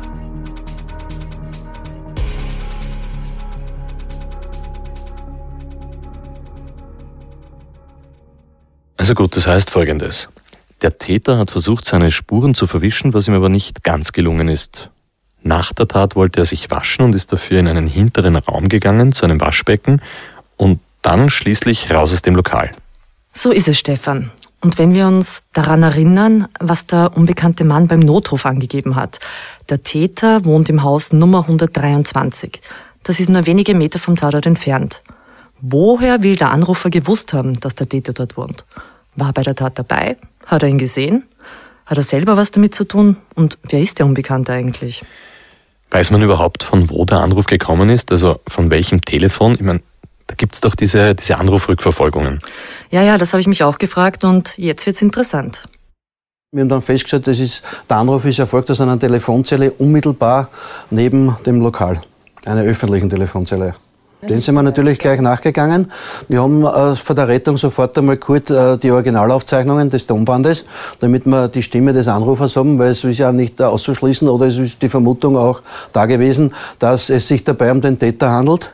Also 9.10 9.24
gut, 9.24 9.36
das 9.36 9.48
heißt 9.48 9.72
folgendes. 9.72 10.30
Der 10.84 11.00
Täter 11.00 11.40
hat 11.40 11.50
versucht, 11.50 11.84
seine 11.84 12.12
Spuren 12.12 12.54
zu 12.54 12.68
verwischen, 12.68 13.12
was 13.12 13.28
ihm 13.28 13.34
aber 13.34 13.50
nicht 13.50 13.84
ganz 13.84 14.12
gelungen 14.12 14.48
ist. 14.48 14.92
Nach 15.42 15.74
der 15.74 15.88
Tat 15.88 16.16
wollte 16.16 16.42
er 16.42 16.46
sich 16.46 16.70
waschen 16.70 17.06
und 17.06 17.16
ist 17.16 17.34
dafür 17.34 17.60
in 17.60 17.68
einen 17.68 17.88
hinteren 17.88 18.36
Raum 18.36 18.70
gegangen, 18.70 19.12
zu 19.12 19.26
einem 19.26 19.42
Waschbecken 19.42 20.04
und 20.58 20.80
dann 21.02 21.32
schließlich 21.32 21.90
raus 21.90 22.14
aus 22.14 22.22
dem 22.22 22.36
Lokal. 22.36 22.70
So 23.34 23.50
ist 23.50 23.68
es, 23.68 23.80
Stefan. 23.80 24.30
Und 24.62 24.78
wenn 24.78 24.94
wir 24.94 25.08
uns 25.08 25.44
daran 25.54 25.82
erinnern, 25.82 26.48
was 26.60 26.86
der 26.86 27.18
unbekannte 27.18 27.64
Mann 27.64 27.88
beim 27.88 28.02
Notruf 28.02 28.46
angegeben 28.46 28.96
hat. 28.96 29.20
Der 29.70 29.82
Täter 29.82 30.46
wohnt 30.46 30.70
im 30.70 30.84
Haus 30.84 31.14
Nummer 31.14 31.40
123. 31.40 32.62
Das 33.02 33.20
ist 33.20 33.30
nur 33.30 33.48
wenige 33.48 33.74
Meter 33.74 33.98
vom 33.98 34.16
Tatort 34.16 34.46
entfernt. 34.46 35.02
Woher 35.62 36.22
will 36.22 36.36
der 36.36 36.52
Anrufer 36.52 36.92
gewusst 36.92 37.34
haben, 37.34 37.60
dass 37.60 37.74
der 37.74 37.90
Täter 37.90 38.14
dort 38.14 38.38
wohnt? 38.38 38.66
War 39.20 39.30
er 39.30 39.34
bei 39.34 39.44
der 39.44 39.56
Tat 39.56 39.78
dabei? 39.78 40.18
Hat 40.46 40.64
er 40.64 40.70
ihn 40.70 40.78
gesehen? 40.78 41.24
Hat 41.86 41.98
er 41.98 42.04
selber 42.04 42.38
was 42.38 42.52
damit 42.52 42.74
zu 42.74 42.86
tun? 42.86 43.18
Und 43.36 43.58
wer 43.64 43.82
ist 43.82 44.00
der 44.00 44.06
Unbekannte 44.06 44.54
eigentlich? 44.54 45.04
Weiß 45.92 46.12
man 46.12 46.22
überhaupt, 46.22 46.64
von 46.64 46.90
wo 46.90 47.04
der 47.04 47.20
Anruf 47.20 47.48
gekommen 47.48 47.90
ist? 47.90 48.12
Also 48.12 48.40
von 48.48 48.70
welchem 48.70 49.02
Telefon? 49.02 49.56
Ich 49.56 49.62
meine, 49.62 49.82
da 50.28 50.36
gibt's 50.36 50.62
doch 50.62 50.76
diese, 50.76 51.16
diese 51.16 51.38
Anrufrückverfolgungen. 51.38 52.40
Ja, 52.92 53.02
ja, 53.02 53.18
das 53.18 53.34
habe 53.34 53.42
ich 53.42 53.48
mich 53.48 53.64
auch 53.64 53.80
gefragt 53.80 54.24
und 54.24 54.58
jetzt 54.58 54.86
wird's 54.86 55.02
interessant. 55.02 55.68
Wir 56.52 56.62
haben 56.62 56.70
dann 56.70 56.82
festgestellt, 56.82 57.28
das 57.28 57.40
ist, 57.40 57.64
der 57.90 57.98
Anruf 57.98 58.26
ist 58.26 58.40
erfolgt 58.40 58.72
aus 58.72 58.82
einer 58.82 59.00
Telefonzelle 59.00 59.72
unmittelbar 59.72 60.50
neben 60.90 61.36
dem 61.46 61.62
Lokal, 61.62 62.02
einer 62.46 62.62
öffentlichen 62.62 63.10
Telefonzelle. 63.10 63.76
Den 64.22 64.42
sind 64.42 64.56
wir 64.56 64.64
natürlich 64.64 65.00
gleich 65.00 65.22
nachgegangen. 65.22 65.90
Wir 66.28 66.42
haben 66.42 66.66
äh, 66.66 66.96
von 66.98 67.16
der 67.16 67.30
Rettung 67.30 67.56
sofort 67.56 67.98
einmal 67.98 68.18
kurz 68.18 68.50
äh, 68.50 68.78
die 68.78 68.92
Originalaufzeichnungen 68.92 69.90
des 69.90 70.08
Tonbandes, 70.08 70.66
damit 71.00 71.26
wir 71.26 71.48
die 71.48 71.64
Stimme 71.64 71.94
des 71.94 72.10
Anrufers 72.10 72.58
haben, 72.58 72.78
weil 72.80 72.90
es 72.90 73.02
ist 73.06 73.18
ja 73.18 73.32
nicht 73.32 73.62
auszuschließen 73.62 74.28
oder 74.28 74.48
es 74.48 74.58
ist 74.58 74.82
die 74.82 74.90
Vermutung 74.90 75.38
auch 75.38 75.62
da 75.94 76.06
gewesen, 76.06 76.54
dass 76.80 77.10
es 77.10 77.30
sich 77.30 77.46
dabei 77.46 77.72
um 77.72 77.80
den 77.80 77.98
Täter 77.98 78.30
handelt. 78.30 78.74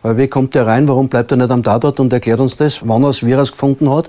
Weil 0.00 0.16
wie 0.16 0.28
kommt 0.28 0.54
der 0.54 0.66
rein, 0.66 0.88
warum 0.88 1.08
bleibt 1.08 1.32
er 1.32 1.36
nicht 1.36 1.50
am 1.50 1.62
Tatort 1.62 2.00
und 2.00 2.10
erklärt 2.14 2.40
uns 2.40 2.56
das, 2.56 2.80
wann 2.82 3.04
er 3.04 3.12
er 3.22 3.38
es 3.40 3.52
gefunden 3.52 3.94
hat. 3.94 4.08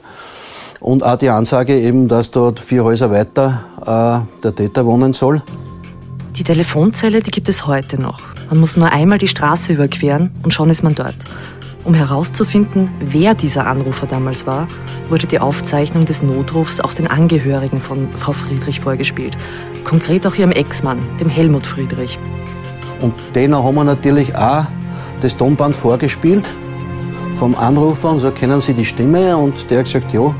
Und 0.79 1.03
auch 1.03 1.17
die 1.17 1.29
Ansage 1.29 1.77
eben, 1.77 2.07
dass 2.07 2.31
dort 2.31 2.61
vier 2.61 2.85
Häuser 2.85 3.11
weiter 3.11 3.63
äh, 3.81 4.41
der 4.43 4.55
Täter 4.55 4.85
wohnen 4.85 5.11
soll. 5.11 5.41
Die 6.37 6.43
Telefonzelle, 6.43 7.19
die 7.21 7.31
gibt 7.31 7.49
es 7.49 7.65
heute 7.65 7.99
noch. 7.99 8.19
Man 8.51 8.59
muss 8.59 8.77
nur 8.77 8.91
einmal 8.91 9.17
die 9.17 9.27
Straße 9.27 9.73
überqueren 9.73 10.29
und 10.43 10.53
schon 10.53 10.69
ist 10.69 10.83
man 10.83 10.93
dort. 10.93 11.15
Um 11.83 11.95
herauszufinden, 11.95 12.91
wer 12.99 13.33
dieser 13.33 13.65
Anrufer 13.65 14.05
damals 14.05 14.45
war, 14.45 14.67
wurde 15.09 15.25
die 15.25 15.39
Aufzeichnung 15.39 16.05
des 16.05 16.21
Notrufs 16.21 16.79
auch 16.79 16.93
den 16.93 17.07
Angehörigen 17.07 17.77
von 17.79 18.09
Frau 18.15 18.33
Friedrich 18.33 18.81
vorgespielt. 18.81 19.35
Konkret 19.83 20.27
auch 20.27 20.35
ihrem 20.35 20.51
Ex-Mann, 20.51 20.99
dem 21.19 21.27
Helmut 21.27 21.65
Friedrich. 21.65 22.19
Und 23.01 23.15
denen 23.33 23.55
haben 23.55 23.73
wir 23.73 23.83
natürlich 23.83 24.35
auch 24.35 24.65
das 25.21 25.35
Tonband 25.35 25.75
vorgespielt 25.75 26.45
vom 27.33 27.55
Anrufer 27.55 28.11
und 28.11 28.19
so 28.19 28.29
kennen 28.29 28.61
Sie 28.61 28.75
die 28.75 28.85
Stimme 28.85 29.35
und 29.35 29.71
der 29.71 29.79
hat 29.79 29.85
gesagt, 29.85 30.13
ja, 30.13 30.35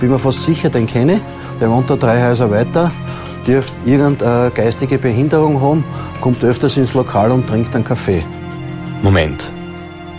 bin 0.00 0.10
mir 0.10 0.18
fast 0.18 0.42
sicher, 0.42 0.68
den 0.68 0.86
kenne 0.86 1.14
ich. 1.14 1.20
Der 1.60 1.70
wohnt 1.70 1.88
da 1.88 1.96
drei 1.96 2.20
Häuser 2.20 2.50
weiter, 2.50 2.90
dürfte 3.46 3.72
irgendeine 3.84 4.50
geistige 4.50 4.98
Behinderung 4.98 5.60
haben, 5.60 5.84
kommt 6.20 6.42
öfters 6.42 6.76
ins 6.76 6.94
Lokal 6.94 7.30
und 7.30 7.46
trinkt 7.46 7.74
einen 7.74 7.84
Kaffee. 7.84 8.24
Moment. 9.02 9.50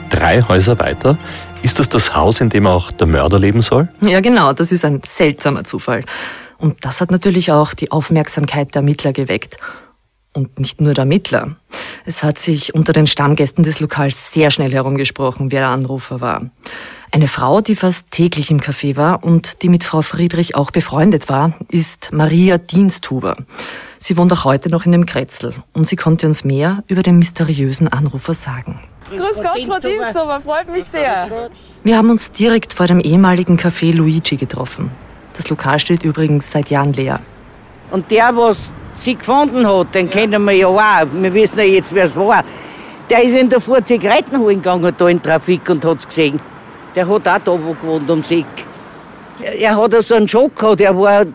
Drei 0.09 0.41
Häuser 0.41 0.79
weiter? 0.79 1.17
Ist 1.63 1.79
das 1.79 1.89
das 1.89 2.15
Haus, 2.15 2.41
in 2.41 2.49
dem 2.49 2.67
auch 2.67 2.91
der 2.91 3.07
Mörder 3.07 3.39
leben 3.39 3.61
soll? 3.61 3.87
Ja, 4.01 4.21
genau, 4.21 4.53
das 4.53 4.71
ist 4.71 4.85
ein 4.85 5.01
seltsamer 5.03 5.63
Zufall. 5.63 6.03
Und 6.57 6.85
das 6.85 7.01
hat 7.01 7.11
natürlich 7.11 7.51
auch 7.51 7.73
die 7.73 7.91
Aufmerksamkeit 7.91 8.75
der 8.75 8.81
Ermittler 8.81 9.13
geweckt. 9.13 9.57
Und 10.33 10.59
nicht 10.59 10.81
nur 10.81 10.93
der 10.93 11.03
Ermittler. 11.03 11.55
Es 12.05 12.23
hat 12.23 12.37
sich 12.37 12.75
unter 12.75 12.93
den 12.93 13.07
Stammgästen 13.07 13.63
des 13.63 13.79
Lokals 13.79 14.31
sehr 14.31 14.51
schnell 14.51 14.71
herumgesprochen, 14.71 15.51
wer 15.51 15.61
der 15.61 15.69
Anrufer 15.69 16.21
war. 16.21 16.51
Eine 17.15 17.29
Frau, 17.29 17.61
die 17.61 17.77
fast 17.77 18.11
täglich 18.11 18.51
im 18.51 18.59
Café 18.59 18.97
war 18.97 19.23
und 19.23 19.61
die 19.61 19.69
mit 19.69 19.85
Frau 19.85 20.01
Friedrich 20.01 20.55
auch 20.55 20.69
befreundet 20.69 21.29
war, 21.29 21.53
ist 21.69 22.11
Maria 22.11 22.57
Diensthuber. 22.57 23.37
Sie 23.99 24.17
wohnt 24.17 24.33
auch 24.33 24.43
heute 24.43 24.69
noch 24.69 24.85
in 24.85 24.91
dem 24.91 25.05
Kretzel 25.05 25.53
und 25.71 25.87
sie 25.87 25.95
konnte 25.95 26.27
uns 26.27 26.43
mehr 26.43 26.83
über 26.87 27.03
den 27.03 27.17
mysteriösen 27.17 27.87
Anrufer 27.87 28.33
sagen. 28.33 28.81
Grüß 29.09 29.35
Gott, 29.35 29.45
Frau 29.45 29.79
Diensthuber, 29.79 30.41
freut 30.43 30.69
mich 30.69 30.83
sehr. 30.83 31.49
Wir 31.85 31.97
haben 31.97 32.09
uns 32.09 32.33
direkt 32.33 32.73
vor 32.73 32.87
dem 32.87 32.99
ehemaligen 32.99 33.57
Café 33.57 33.93
Luigi 33.93 34.35
getroffen. 34.35 34.91
Das 35.37 35.49
Lokal 35.49 35.79
steht 35.79 36.03
übrigens 36.03 36.51
seit 36.51 36.69
Jahren 36.69 36.91
leer. 36.91 37.21
Und 37.91 38.11
der, 38.11 38.35
was 38.35 38.73
sie 38.93 39.15
gefunden 39.15 39.65
hat, 39.65 39.95
den 39.95 40.09
kennen 40.09 40.43
wir 40.43 40.51
ja 40.51 40.67
auch. 40.67 41.07
Wir 41.13 41.33
wissen 41.33 41.59
ja 41.59 41.63
jetzt, 41.63 41.95
wer 41.95 42.03
es 42.03 42.17
war. 42.17 42.43
Der 43.09 43.23
ist 43.23 43.37
in 43.37 43.47
der 43.47 43.61
Früh 43.61 43.81
Zigaretten 43.81 44.37
holen 44.37 44.57
gegangen, 44.57 44.93
da 44.97 45.07
in 45.07 45.21
Trafik 45.21 45.69
und 45.69 45.85
hat's 45.85 46.05
gesehen. 46.05 46.41
Der 46.95 47.07
hat 47.07 47.27
auch 47.27 47.39
da 47.39 47.51
wo 47.63 47.73
gewohnt, 47.73 48.09
ums 48.09 48.31
Eck. 48.31 48.45
Er, 49.41 49.59
er 49.59 49.75
hat 49.75 49.93
so 50.03 50.15
einen 50.15 50.27
Schock 50.27 50.55
gehabt, 50.55 50.81
er 50.81 50.97
war 50.97 51.25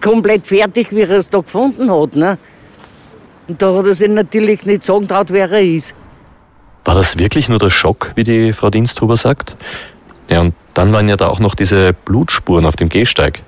komplett 0.00 0.46
fertig, 0.46 0.90
wie 0.92 1.00
er 1.00 1.10
es 1.10 1.28
da 1.28 1.38
gefunden 1.40 1.90
hat. 1.90 2.14
Ne? 2.14 2.38
Und 3.48 3.60
da 3.60 3.74
hat 3.74 3.86
er 3.86 3.94
sich 3.94 4.08
natürlich 4.08 4.64
nicht 4.64 4.84
sagen 4.84 5.08
traut, 5.08 5.30
wer 5.30 5.50
er 5.50 5.62
ist. 5.62 5.94
War 6.84 6.94
das 6.94 7.18
wirklich 7.18 7.48
nur 7.48 7.58
der 7.58 7.70
Schock, 7.70 8.12
wie 8.16 8.24
die 8.24 8.52
Frau 8.52 8.70
Diensthuber 8.70 9.16
sagt? 9.16 9.56
Ja, 10.28 10.40
und 10.40 10.54
dann 10.74 10.92
waren 10.92 11.08
ja 11.08 11.16
da 11.16 11.28
auch 11.28 11.40
noch 11.40 11.54
diese 11.54 11.92
Blutspuren 11.92 12.66
auf 12.66 12.76
dem 12.76 12.88
Gehsteig. 12.88 13.42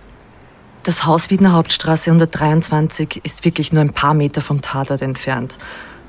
Das 0.83 1.07
Haus 1.07 1.31
Wiedner 1.31 1.53
Hauptstraße 1.53 2.11
123 2.11 3.21
ist 3.25 3.45
wirklich 3.45 3.73
nur 3.73 3.81
ein 3.81 3.93
paar 3.93 4.15
Meter 4.15 4.41
vom 4.41 4.61
Tatort 4.61 5.01
entfernt. 5.01 5.57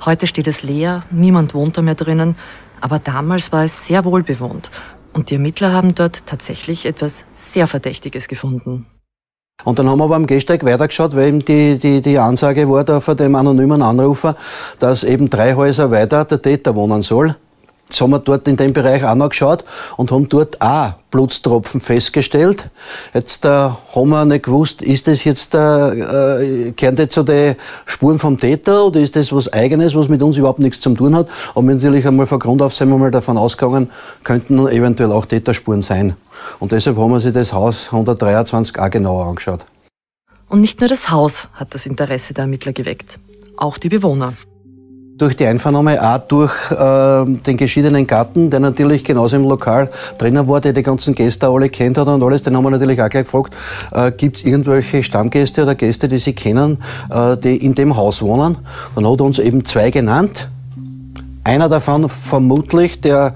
Heute 0.03 0.27
steht 0.27 0.47
es 0.47 0.63
leer, 0.63 1.03
niemand 1.11 1.53
wohnt 1.53 1.77
da 1.77 1.81
mehr 1.81 1.95
drinnen, 1.95 2.35
aber 2.81 2.99
damals 2.99 3.51
war 3.53 3.63
es 3.63 3.87
sehr 3.87 4.03
wohl 4.03 4.23
bewohnt. 4.23 4.69
Und 5.15 5.29
die 5.29 5.35
Ermittler 5.35 5.71
haben 5.71 5.95
dort 5.95 6.25
tatsächlich 6.25 6.85
etwas 6.85 7.23
sehr 7.33 7.67
Verdächtiges 7.67 8.27
gefunden. 8.27 8.85
Und 9.63 9.79
dann 9.79 9.89
haben 9.89 9.99
wir 9.99 10.03
aber 10.03 10.17
am 10.17 10.27
Gehsteig 10.27 10.65
weitergeschaut, 10.65 11.15
weil 11.15 11.29
eben 11.29 11.45
die, 11.45 11.79
die, 11.79 12.01
die 12.01 12.19
Ansage 12.19 12.69
war 12.69 12.83
da 12.83 12.99
von 12.99 13.15
dem 13.15 13.35
anonymen 13.35 13.81
Anrufer, 13.81 14.35
dass 14.79 15.05
eben 15.05 15.29
drei 15.29 15.55
Häuser 15.55 15.89
weiter 15.89 16.25
der 16.25 16.41
Täter 16.41 16.75
wohnen 16.75 17.01
soll. 17.01 17.37
Jetzt 17.87 18.01
haben 18.01 18.09
wir 18.09 18.19
dort 18.19 18.47
in 18.47 18.57
dem 18.57 18.73
Bereich 18.73 19.03
auch 19.03 19.13
noch 19.13 19.29
geschaut 19.29 19.63
und 19.95 20.11
haben 20.11 20.27
dort 20.27 20.59
auch 20.59 20.93
Blutstropfen 21.11 21.79
festgestellt. 21.79 22.69
Jetzt 23.13 23.45
äh, 23.45 23.47
haben 23.47 24.09
wir 24.09 24.25
nicht 24.25 24.45
gewusst, 24.45 24.81
ist 24.81 25.07
das 25.07 25.23
jetzt, 25.23 25.53
äh, 25.53 25.57
äh, 25.57 26.71
gehören 26.71 26.95
das 26.95 27.09
zu 27.09 27.21
den 27.21 27.55
Spuren 27.85 28.17
vom 28.17 28.39
Täter 28.39 28.85
oder 28.85 28.99
ist 28.99 29.15
das 29.15 29.31
was 29.31 29.53
Eigenes, 29.53 29.95
was 29.95 30.09
mit 30.09 30.23
uns 30.23 30.37
überhaupt 30.37 30.59
nichts 30.59 30.79
zu 30.81 30.89
tun 30.95 31.15
hat? 31.15 31.29
Aber 31.53 31.61
natürlich 31.61 32.07
einmal 32.07 32.25
von 32.25 32.39
Grund 32.39 32.61
auf 32.63 32.73
sind 32.73 32.89
wir 32.89 32.97
mal 32.97 33.11
davon 33.11 33.37
ausgegangen, 33.37 33.91
könnten 34.23 34.67
eventuell 34.67 35.11
auch 35.11 35.27
Täterspuren 35.27 35.83
sein. 35.83 36.15
Und 36.59 36.71
deshalb 36.71 36.97
haben 36.97 37.11
wir 37.11 37.19
sich 37.19 37.33
das 37.33 37.53
Haus 37.53 37.87
123 37.91 38.79
auch 38.79 38.89
genauer 38.89 39.27
angeschaut. 39.27 39.65
Und 40.49 40.61
nicht 40.61 40.79
nur 40.79 40.89
das 40.89 41.11
Haus 41.11 41.49
hat 41.53 41.73
das 41.73 41.85
Interesse 41.85 42.33
der 42.33 42.43
Ermittler 42.43 42.73
geweckt, 42.73 43.19
auch 43.57 43.77
die 43.77 43.89
Bewohner. 43.89 44.33
Durch 45.17 45.37
die 45.37 45.45
Einvernahme 45.45 46.01
auch 46.03 46.17
durch 46.27 46.51
äh, 46.71 47.23
den 47.25 47.55
geschiedenen 47.55 48.05
Garten, 48.05 48.49
der 48.49 48.59
natürlich 48.59 49.05
genauso 49.05 49.37
im 49.37 49.47
Lokal 49.47 49.89
drinnen 50.17 50.45
war, 50.49 50.59
der 50.59 50.73
die 50.73 50.83
ganzen 50.83 51.15
Gäste 51.15 51.47
alle 51.47 51.69
kennt 51.69 51.97
hat 51.97 52.09
und 52.09 52.21
alles, 52.21 52.43
den 52.43 52.57
haben 52.57 52.65
wir 52.65 52.71
natürlich 52.71 53.01
auch 53.01 53.07
gleich 53.07 53.23
gefragt, 53.23 53.55
äh, 53.93 54.11
gibt 54.11 54.37
es 54.37 54.43
irgendwelche 54.43 55.03
Stammgäste 55.03 55.63
oder 55.63 55.73
Gäste, 55.73 56.09
die 56.09 56.17
Sie 56.17 56.33
kennen, 56.33 56.79
äh, 57.09 57.37
die 57.37 57.55
in 57.55 57.75
dem 57.75 57.95
Haus 57.95 58.21
wohnen? 58.21 58.57
Dann 58.93 59.09
hat 59.09 59.19
er 59.21 59.25
uns 59.25 59.39
eben 59.39 59.63
zwei 59.63 59.89
genannt. 59.89 60.49
Einer 61.45 61.69
davon 61.69 62.09
vermutlich 62.09 62.99
der 62.99 63.35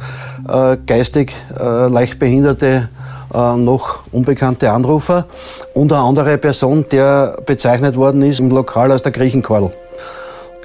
äh, 0.50 0.76
geistig 0.86 1.34
äh, 1.58 1.88
leicht 1.88 2.20
behinderte 2.20 2.90
äh, 3.34 3.56
noch 3.56 4.02
unbekannte 4.12 4.70
Anrufer 4.72 5.28
und 5.74 5.94
eine 5.94 6.02
andere 6.02 6.38
Person, 6.38 6.84
der 6.92 7.38
bezeichnet 7.46 7.96
worden 7.96 8.22
ist 8.24 8.42
im 8.42 8.50
Lokal 8.50 8.92
als 8.92 9.02
der 9.02 9.14
Griechenkorl. 9.14 9.72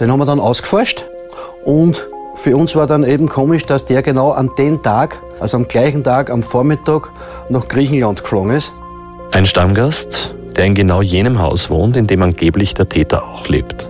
Den 0.01 0.11
haben 0.11 0.19
wir 0.19 0.27
dann 0.27 0.41
ausgeforscht 0.41 1.05
und 1.65 2.09
für 2.35 2.57
uns 2.57 2.75
war 2.75 2.87
dann 2.87 3.05
eben 3.05 3.29
komisch, 3.29 3.65
dass 3.65 3.85
der 3.85 4.03
genau 4.03 4.33
an 4.33 4.51
den 4.59 4.83
Tag, 4.83 5.21
also 5.39 5.57
am 5.57 5.69
gleichen 5.69 6.03
Tag 6.03 6.31
am 6.31 6.43
Vormittag 6.43 7.11
nach 7.49 7.69
Griechenland 7.69 8.23
geflogen 8.23 8.51
ist. 8.51 8.73
Ein 9.31 9.47
Stammgast, 9.47 10.35
der 10.57 10.65
in 10.65 10.75
genau 10.75 11.01
jenem 11.01 11.39
Haus 11.39 11.71
wohnt, 11.71 11.97
in 11.97 12.07
dem 12.07 12.23
angeblich 12.23 12.75
der 12.75 12.89
Täter 12.89 13.25
auch 13.25 13.49
lebt, 13.49 13.89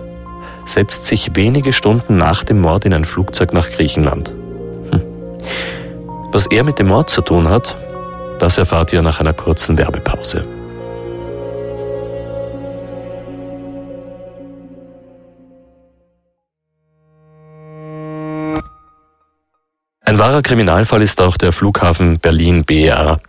setzt 0.63 1.05
sich 1.05 1.35
wenige 1.35 1.73
Stunden 1.73 2.17
nach 2.17 2.43
dem 2.43 2.61
Mord 2.61 2.85
in 2.85 2.93
ein 2.93 3.05
Flugzeug 3.05 3.53
nach 3.53 3.69
Griechenland. 3.69 4.31
Hm. 4.91 5.01
Was 6.31 6.45
er 6.45 6.63
mit 6.63 6.77
dem 6.77 6.87
Mord 6.87 7.09
zu 7.09 7.21
tun 7.21 7.49
hat, 7.49 7.75
das 8.39 8.57
erfahrt 8.57 8.93
ihr 8.93 9.01
nach 9.01 9.19
einer 9.19 9.33
kurzen 9.33 9.77
Werbepause. 9.77 10.45
Ein 20.07 20.19
wahrer 20.19 20.43
Kriminalfall 20.43 21.01
ist 21.01 21.19
auch 21.19 21.35
der 21.35 21.51
Flughafen 21.51 22.19
Berlin 22.19 22.63
BER. 22.63 23.19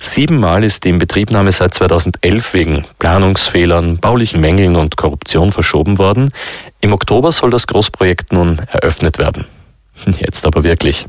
Siebenmal 0.00 0.64
ist 0.64 0.84
die 0.84 0.88
Inbetriebnahme 0.88 1.52
seit 1.52 1.74
2011 1.74 2.54
wegen 2.54 2.86
Planungsfehlern, 2.98 3.98
baulichen 3.98 4.40
Mängeln 4.40 4.76
und 4.76 4.96
Korruption 4.96 5.52
verschoben 5.52 5.98
worden. 5.98 6.32
Im 6.80 6.94
Oktober 6.94 7.32
soll 7.32 7.50
das 7.50 7.66
Großprojekt 7.66 8.32
nun 8.32 8.60
eröffnet 8.72 9.18
werden. 9.18 9.44
Jetzt 10.18 10.46
aber 10.46 10.64
wirklich. 10.64 11.04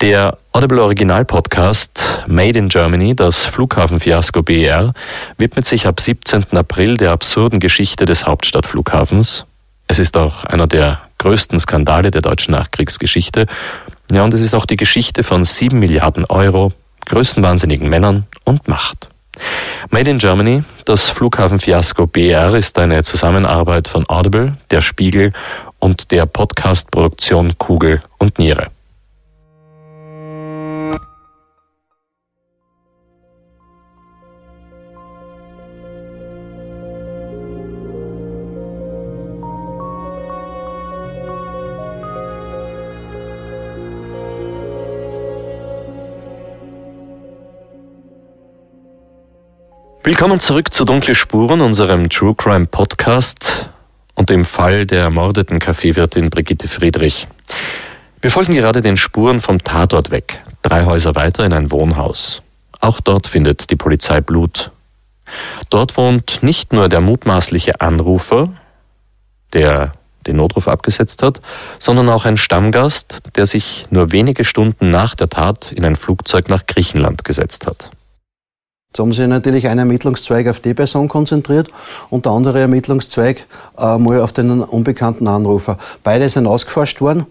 Der 0.00 0.38
Audible 0.50 0.82
Original 0.82 1.24
Podcast 1.24 2.24
Made 2.26 2.58
in 2.58 2.68
Germany, 2.68 3.14
das 3.14 3.44
Flughafenfiasko 3.44 4.42
BER, 4.42 4.92
widmet 5.38 5.66
sich 5.66 5.86
ab 5.86 6.00
17. 6.00 6.46
April 6.56 6.96
der 6.96 7.12
absurden 7.12 7.60
Geschichte 7.60 8.06
des 8.06 8.26
Hauptstadtflughafens. 8.26 9.46
Es 9.86 10.00
ist 10.00 10.16
auch 10.16 10.44
einer 10.44 10.66
der 10.66 11.00
größten 11.18 11.60
Skandale 11.60 12.10
der 12.10 12.22
deutschen 12.22 12.52
Nachkriegsgeschichte. 12.52 13.46
Ja, 14.10 14.22
und 14.22 14.34
es 14.34 14.40
ist 14.40 14.54
auch 14.54 14.66
die 14.66 14.76
Geschichte 14.76 15.24
von 15.24 15.44
sieben 15.44 15.80
Milliarden 15.80 16.24
Euro, 16.26 16.72
größenwahnsinnigen 17.06 17.88
Männern 17.88 18.26
und 18.44 18.68
Macht. 18.68 19.08
Made 19.90 20.10
in 20.10 20.18
Germany, 20.18 20.62
das 20.84 21.08
Flughafenfiasko 21.08 22.06
BR 22.06 22.54
ist 22.54 22.78
eine 22.78 23.02
Zusammenarbeit 23.02 23.88
von 23.88 24.08
Audible, 24.08 24.56
der 24.70 24.80
Spiegel 24.80 25.32
und 25.78 26.10
der 26.10 26.26
Podcast-Produktion 26.26 27.58
Kugel 27.58 28.02
und 28.18 28.38
Niere. 28.38 28.68
Willkommen 50.06 50.38
zurück 50.38 50.72
zu 50.72 50.84
Dunkle 50.84 51.16
Spuren, 51.16 51.60
unserem 51.60 52.08
True 52.08 52.36
Crime 52.36 52.66
Podcast 52.66 53.68
und 54.14 54.30
dem 54.30 54.44
Fall 54.44 54.86
der 54.86 55.00
ermordeten 55.00 55.58
Kaffeewirtin 55.58 56.30
Brigitte 56.30 56.68
Friedrich. 56.68 57.26
Wir 58.20 58.30
folgen 58.30 58.54
gerade 58.54 58.82
den 58.82 58.96
Spuren 58.96 59.40
vom 59.40 59.64
Tatort 59.64 60.12
weg, 60.12 60.44
drei 60.62 60.84
Häuser 60.84 61.16
weiter 61.16 61.44
in 61.44 61.52
ein 61.52 61.72
Wohnhaus. 61.72 62.40
Auch 62.78 63.00
dort 63.00 63.26
findet 63.26 63.68
die 63.70 63.74
Polizei 63.74 64.20
Blut. 64.20 64.70
Dort 65.70 65.96
wohnt 65.96 66.40
nicht 66.40 66.72
nur 66.72 66.88
der 66.88 67.00
mutmaßliche 67.00 67.80
Anrufer, 67.80 68.50
der 69.54 69.90
den 70.28 70.36
Notruf 70.36 70.68
abgesetzt 70.68 71.24
hat, 71.24 71.40
sondern 71.80 72.08
auch 72.10 72.24
ein 72.24 72.36
Stammgast, 72.36 73.34
der 73.34 73.46
sich 73.46 73.86
nur 73.90 74.12
wenige 74.12 74.44
Stunden 74.44 74.92
nach 74.92 75.16
der 75.16 75.30
Tat 75.30 75.72
in 75.72 75.84
ein 75.84 75.96
Flugzeug 75.96 76.48
nach 76.48 76.64
Griechenland 76.64 77.24
gesetzt 77.24 77.66
hat. 77.66 77.90
Jetzt 78.96 79.02
haben 79.02 79.12
sich 79.12 79.26
natürlich 79.26 79.68
ein 79.68 79.78
Ermittlungszweig 79.78 80.48
auf 80.48 80.60
die 80.60 80.72
Person 80.72 81.06
konzentriert 81.06 81.68
und 82.08 82.24
der 82.24 82.32
andere 82.32 82.60
Ermittlungszweig 82.60 83.46
äh, 83.76 83.98
mal 83.98 84.22
auf 84.22 84.32
den 84.32 84.62
unbekannten 84.62 85.28
Anrufer. 85.28 85.76
Beide 86.02 86.30
sind 86.30 86.46
ausgeforscht 86.46 87.02
worden. 87.02 87.26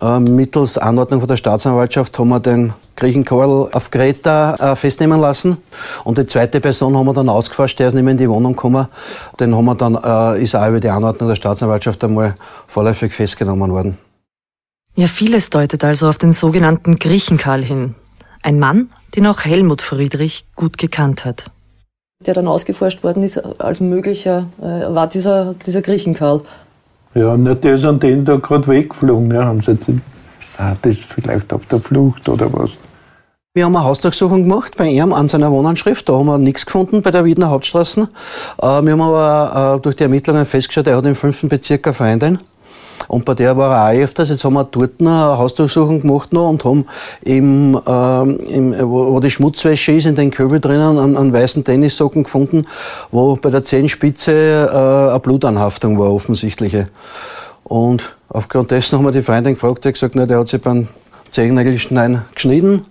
Äh, 0.00 0.20
mittels 0.20 0.78
Anordnung 0.78 1.18
von 1.18 1.28
der 1.28 1.36
Staatsanwaltschaft 1.36 2.16
haben 2.16 2.28
wir 2.28 2.38
den 2.38 2.74
Griechen 2.94 3.24
Karl 3.24 3.68
auf 3.72 3.90
Kreta 3.90 4.54
äh, 4.54 4.76
festnehmen 4.76 5.20
lassen. 5.20 5.56
Und 6.04 6.16
die 6.16 6.28
zweite 6.28 6.60
Person 6.60 6.96
haben 6.96 7.06
wir 7.06 7.12
dann 7.12 7.28
ausgeforscht, 7.28 7.80
der 7.80 7.88
ist 7.88 7.94
nicht 7.94 8.04
mehr 8.04 8.12
in 8.12 8.18
die 8.18 8.30
Wohnung 8.30 8.52
gekommen. 8.52 8.86
Den 9.40 9.52
haben 9.56 9.64
wir 9.64 9.74
dann, 9.74 9.96
äh, 9.96 10.40
ist 10.40 10.54
auch 10.54 10.68
über 10.68 10.78
die 10.78 10.90
Anordnung 10.90 11.28
der 11.28 11.34
Staatsanwaltschaft 11.34 12.04
einmal 12.04 12.36
vorläufig 12.68 13.12
festgenommen 13.12 13.72
worden. 13.72 13.98
Ja, 14.94 15.08
vieles 15.08 15.50
deutet 15.50 15.82
also 15.82 16.08
auf 16.08 16.18
den 16.18 16.32
sogenannten 16.32 17.00
Griechenkarl 17.00 17.64
hin. 17.64 17.96
Ein 18.42 18.60
Mann, 18.60 18.90
den 19.16 19.26
auch 19.26 19.44
Helmut 19.44 19.82
Friedrich 19.82 20.44
gut 20.56 20.78
gekannt 20.78 21.24
hat. 21.24 21.46
Der 22.24 22.34
dann 22.34 22.48
ausgeforscht 22.48 23.02
worden 23.02 23.22
ist 23.22 23.38
als 23.60 23.80
möglicher, 23.80 24.46
äh, 24.60 24.94
war 24.94 25.06
dieser, 25.06 25.54
dieser 25.54 25.82
Griechenkarl. 25.82 26.42
Ja, 27.14 27.36
nicht 27.36 27.64
der 27.64 27.74
ist 27.74 27.84
an 27.84 27.98
den 27.98 28.24
da 28.24 28.36
gerade 28.36 28.66
weggeflogen. 28.68 29.28
Ne? 29.28 29.44
Haben 29.44 29.62
sie 29.62 29.74
den, 29.74 30.02
ah, 30.58 30.74
das 30.82 30.92
ist 30.96 31.04
vielleicht 31.04 31.52
auf 31.52 31.66
der 31.66 31.80
Flucht 31.80 32.28
oder 32.28 32.52
was. 32.52 32.72
Wir 33.52 33.64
haben 33.64 33.74
eine 33.74 33.84
Hausdurchsuchung 33.84 34.42
gemacht 34.42 34.76
bei 34.76 34.88
ihm 34.88 35.12
an 35.12 35.28
seiner 35.28 35.50
Wohnanschrift. 35.50 36.08
Da 36.08 36.12
haben 36.12 36.26
wir 36.26 36.38
nichts 36.38 36.66
gefunden 36.66 37.02
bei 37.02 37.10
der 37.10 37.24
Wiedner 37.24 37.50
Hauptstraße. 37.50 38.02
Äh, 38.02 38.06
wir 38.62 38.92
haben 38.92 39.00
aber 39.00 39.76
äh, 39.76 39.80
durch 39.80 39.96
die 39.96 40.04
Ermittlungen 40.04 40.46
festgestellt, 40.46 40.86
er 40.86 40.96
hat 40.96 41.06
im 41.06 41.16
fünften 41.16 41.48
Bezirk 41.48 41.86
eine 41.86 41.94
Freundin. 41.94 42.38
Und 43.08 43.24
bei 43.24 43.34
der 43.34 43.56
war 43.56 43.76
er 43.76 43.92
auch 43.92 44.02
öfters. 44.02 44.28
Jetzt 44.28 44.44
haben 44.44 44.54
wir 44.54 44.64
dort 44.64 44.92
eine 45.00 45.10
Hausdurchsuchung 45.10 46.02
gemacht 46.02 46.32
noch 46.32 46.48
und 46.48 46.64
haben 46.64 46.86
im, 47.22 47.80
äh, 47.86 48.22
im, 48.52 48.74
wo, 48.78 49.14
wo 49.14 49.20
die 49.20 49.30
Schmutzwäsche 49.30 49.92
ist, 49.92 50.06
in 50.06 50.14
den 50.14 50.30
Köbel 50.30 50.60
drinnen, 50.60 50.98
einen, 50.98 51.16
einen 51.16 51.32
weißen 51.32 51.64
Tennissocken 51.64 52.24
gefunden, 52.24 52.66
wo 53.10 53.36
bei 53.36 53.50
der 53.50 53.64
Zehenspitze 53.64 54.32
äh, 54.32 55.10
eine 55.10 55.20
Blutanhaftung 55.20 55.98
war, 55.98 56.12
offensichtliche. 56.12 56.88
Und 57.64 58.16
aufgrund 58.28 58.70
dessen 58.70 58.98
haben 58.98 59.04
wir 59.04 59.12
die 59.12 59.22
Freundin 59.22 59.54
gefragt, 59.54 59.84
die 59.84 59.88
hat 59.88 59.94
gesagt, 59.94 60.14
na, 60.14 60.26
der 60.26 60.38
hat 60.38 60.48
sich 60.48 60.60
beim 60.60 60.88
Zehennägelschneiden 61.30 62.22
geschnitten. 62.34 62.86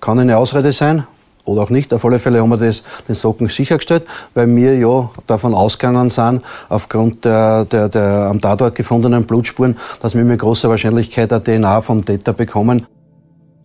Kann 0.00 0.18
eine 0.18 0.36
Ausrede 0.36 0.72
sein 0.72 1.06
oder 1.50 1.62
auch 1.62 1.70
nicht. 1.70 1.92
Auf 1.92 2.04
alle 2.04 2.18
Fälle 2.18 2.40
haben 2.40 2.50
wir 2.50 2.56
das, 2.56 2.82
den 3.08 3.14
Socken 3.14 3.48
sichergestellt, 3.48 4.04
weil 4.34 4.54
wir 4.54 4.76
ja 4.76 5.10
davon 5.26 5.54
ausgegangen 5.54 6.08
sind, 6.08 6.42
aufgrund 6.68 7.24
der, 7.24 7.64
der, 7.64 7.88
der 7.88 8.28
am 8.30 8.40
Tatort 8.40 8.74
gefundenen 8.74 9.24
Blutspuren, 9.24 9.76
dass 10.00 10.14
wir 10.14 10.24
mit 10.24 10.40
großer 10.40 10.68
Wahrscheinlichkeit 10.68 11.32
eine 11.32 11.42
DNA 11.42 11.82
vom 11.82 12.04
Täter 12.04 12.32
bekommen. 12.32 12.86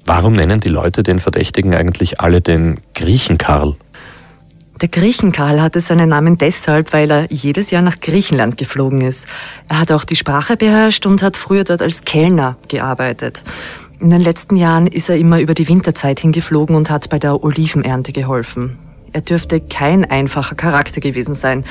Warum 0.05 0.33
nennen 0.33 0.59
die 0.59 0.69
Leute 0.69 1.01
den 1.01 1.19
Verdächtigen 1.19 1.73
eigentlich 1.73 2.21
alle 2.21 2.41
den 2.41 2.79
Griechenkarl? 2.93 3.75
Der 4.81 4.89
Griechenkarl 4.89 5.61
hatte 5.61 5.79
seinen 5.79 6.09
Namen 6.09 6.37
deshalb, 6.37 6.91
weil 6.91 7.09
er 7.09 7.31
jedes 7.31 7.71
Jahr 7.71 7.81
nach 7.81 8.01
Griechenland 8.01 8.57
geflogen 8.57 8.99
ist. 9.01 9.25
Er 9.69 9.79
hat 9.79 9.91
auch 9.91 10.03
die 10.03 10.17
Sprache 10.17 10.57
beherrscht 10.57 11.05
und 11.05 11.23
hat 11.23 11.37
früher 11.37 11.63
dort 11.63 11.81
als 11.81 12.03
Kellner 12.03 12.57
gearbeitet. 12.67 13.43
In 13.99 14.09
den 14.09 14.21
letzten 14.21 14.57
Jahren 14.57 14.87
ist 14.87 15.09
er 15.09 15.17
immer 15.17 15.39
über 15.39 15.53
die 15.53 15.69
Winterzeit 15.69 16.19
hingeflogen 16.19 16.75
und 16.75 16.89
hat 16.89 17.09
bei 17.09 17.17
der 17.17 17.43
Olivenernte 17.43 18.11
geholfen. 18.11 18.77
Er 19.13 19.21
dürfte 19.21 19.61
kein 19.61 20.03
einfacher 20.03 20.55
Charakter 20.55 20.99
gewesen 20.99 21.35
sein, 21.35 21.63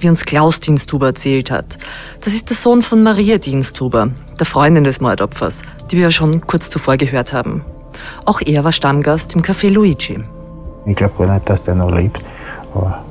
wie 0.00 0.08
uns 0.08 0.24
Klaus 0.24 0.58
Diensthuber 0.58 1.06
erzählt 1.06 1.52
hat. 1.52 1.78
Das 2.22 2.34
ist 2.34 2.50
der 2.50 2.56
Sohn 2.56 2.82
von 2.82 3.04
Maria 3.04 3.38
Diensthuber, 3.38 4.10
der 4.38 4.46
Freundin 4.46 4.82
des 4.82 5.00
Mordopfers, 5.00 5.62
die 5.90 5.96
wir 5.96 6.04
ja 6.04 6.10
schon 6.10 6.40
kurz 6.40 6.70
zuvor 6.70 6.96
gehört 6.96 7.32
haben. 7.32 7.64
Auch 8.24 8.40
er 8.44 8.64
war 8.64 8.72
Stammgast 8.72 9.36
im 9.36 9.42
Café 9.42 9.68
Luigi. 9.68 10.18
Ich 10.86 10.96
glaube 10.96 11.14
gar 11.16 11.32
nicht, 11.32 11.48
dass 11.48 11.62
der 11.62 11.76
noch 11.76 11.92
lebt, 11.92 12.20
aber 12.74 13.04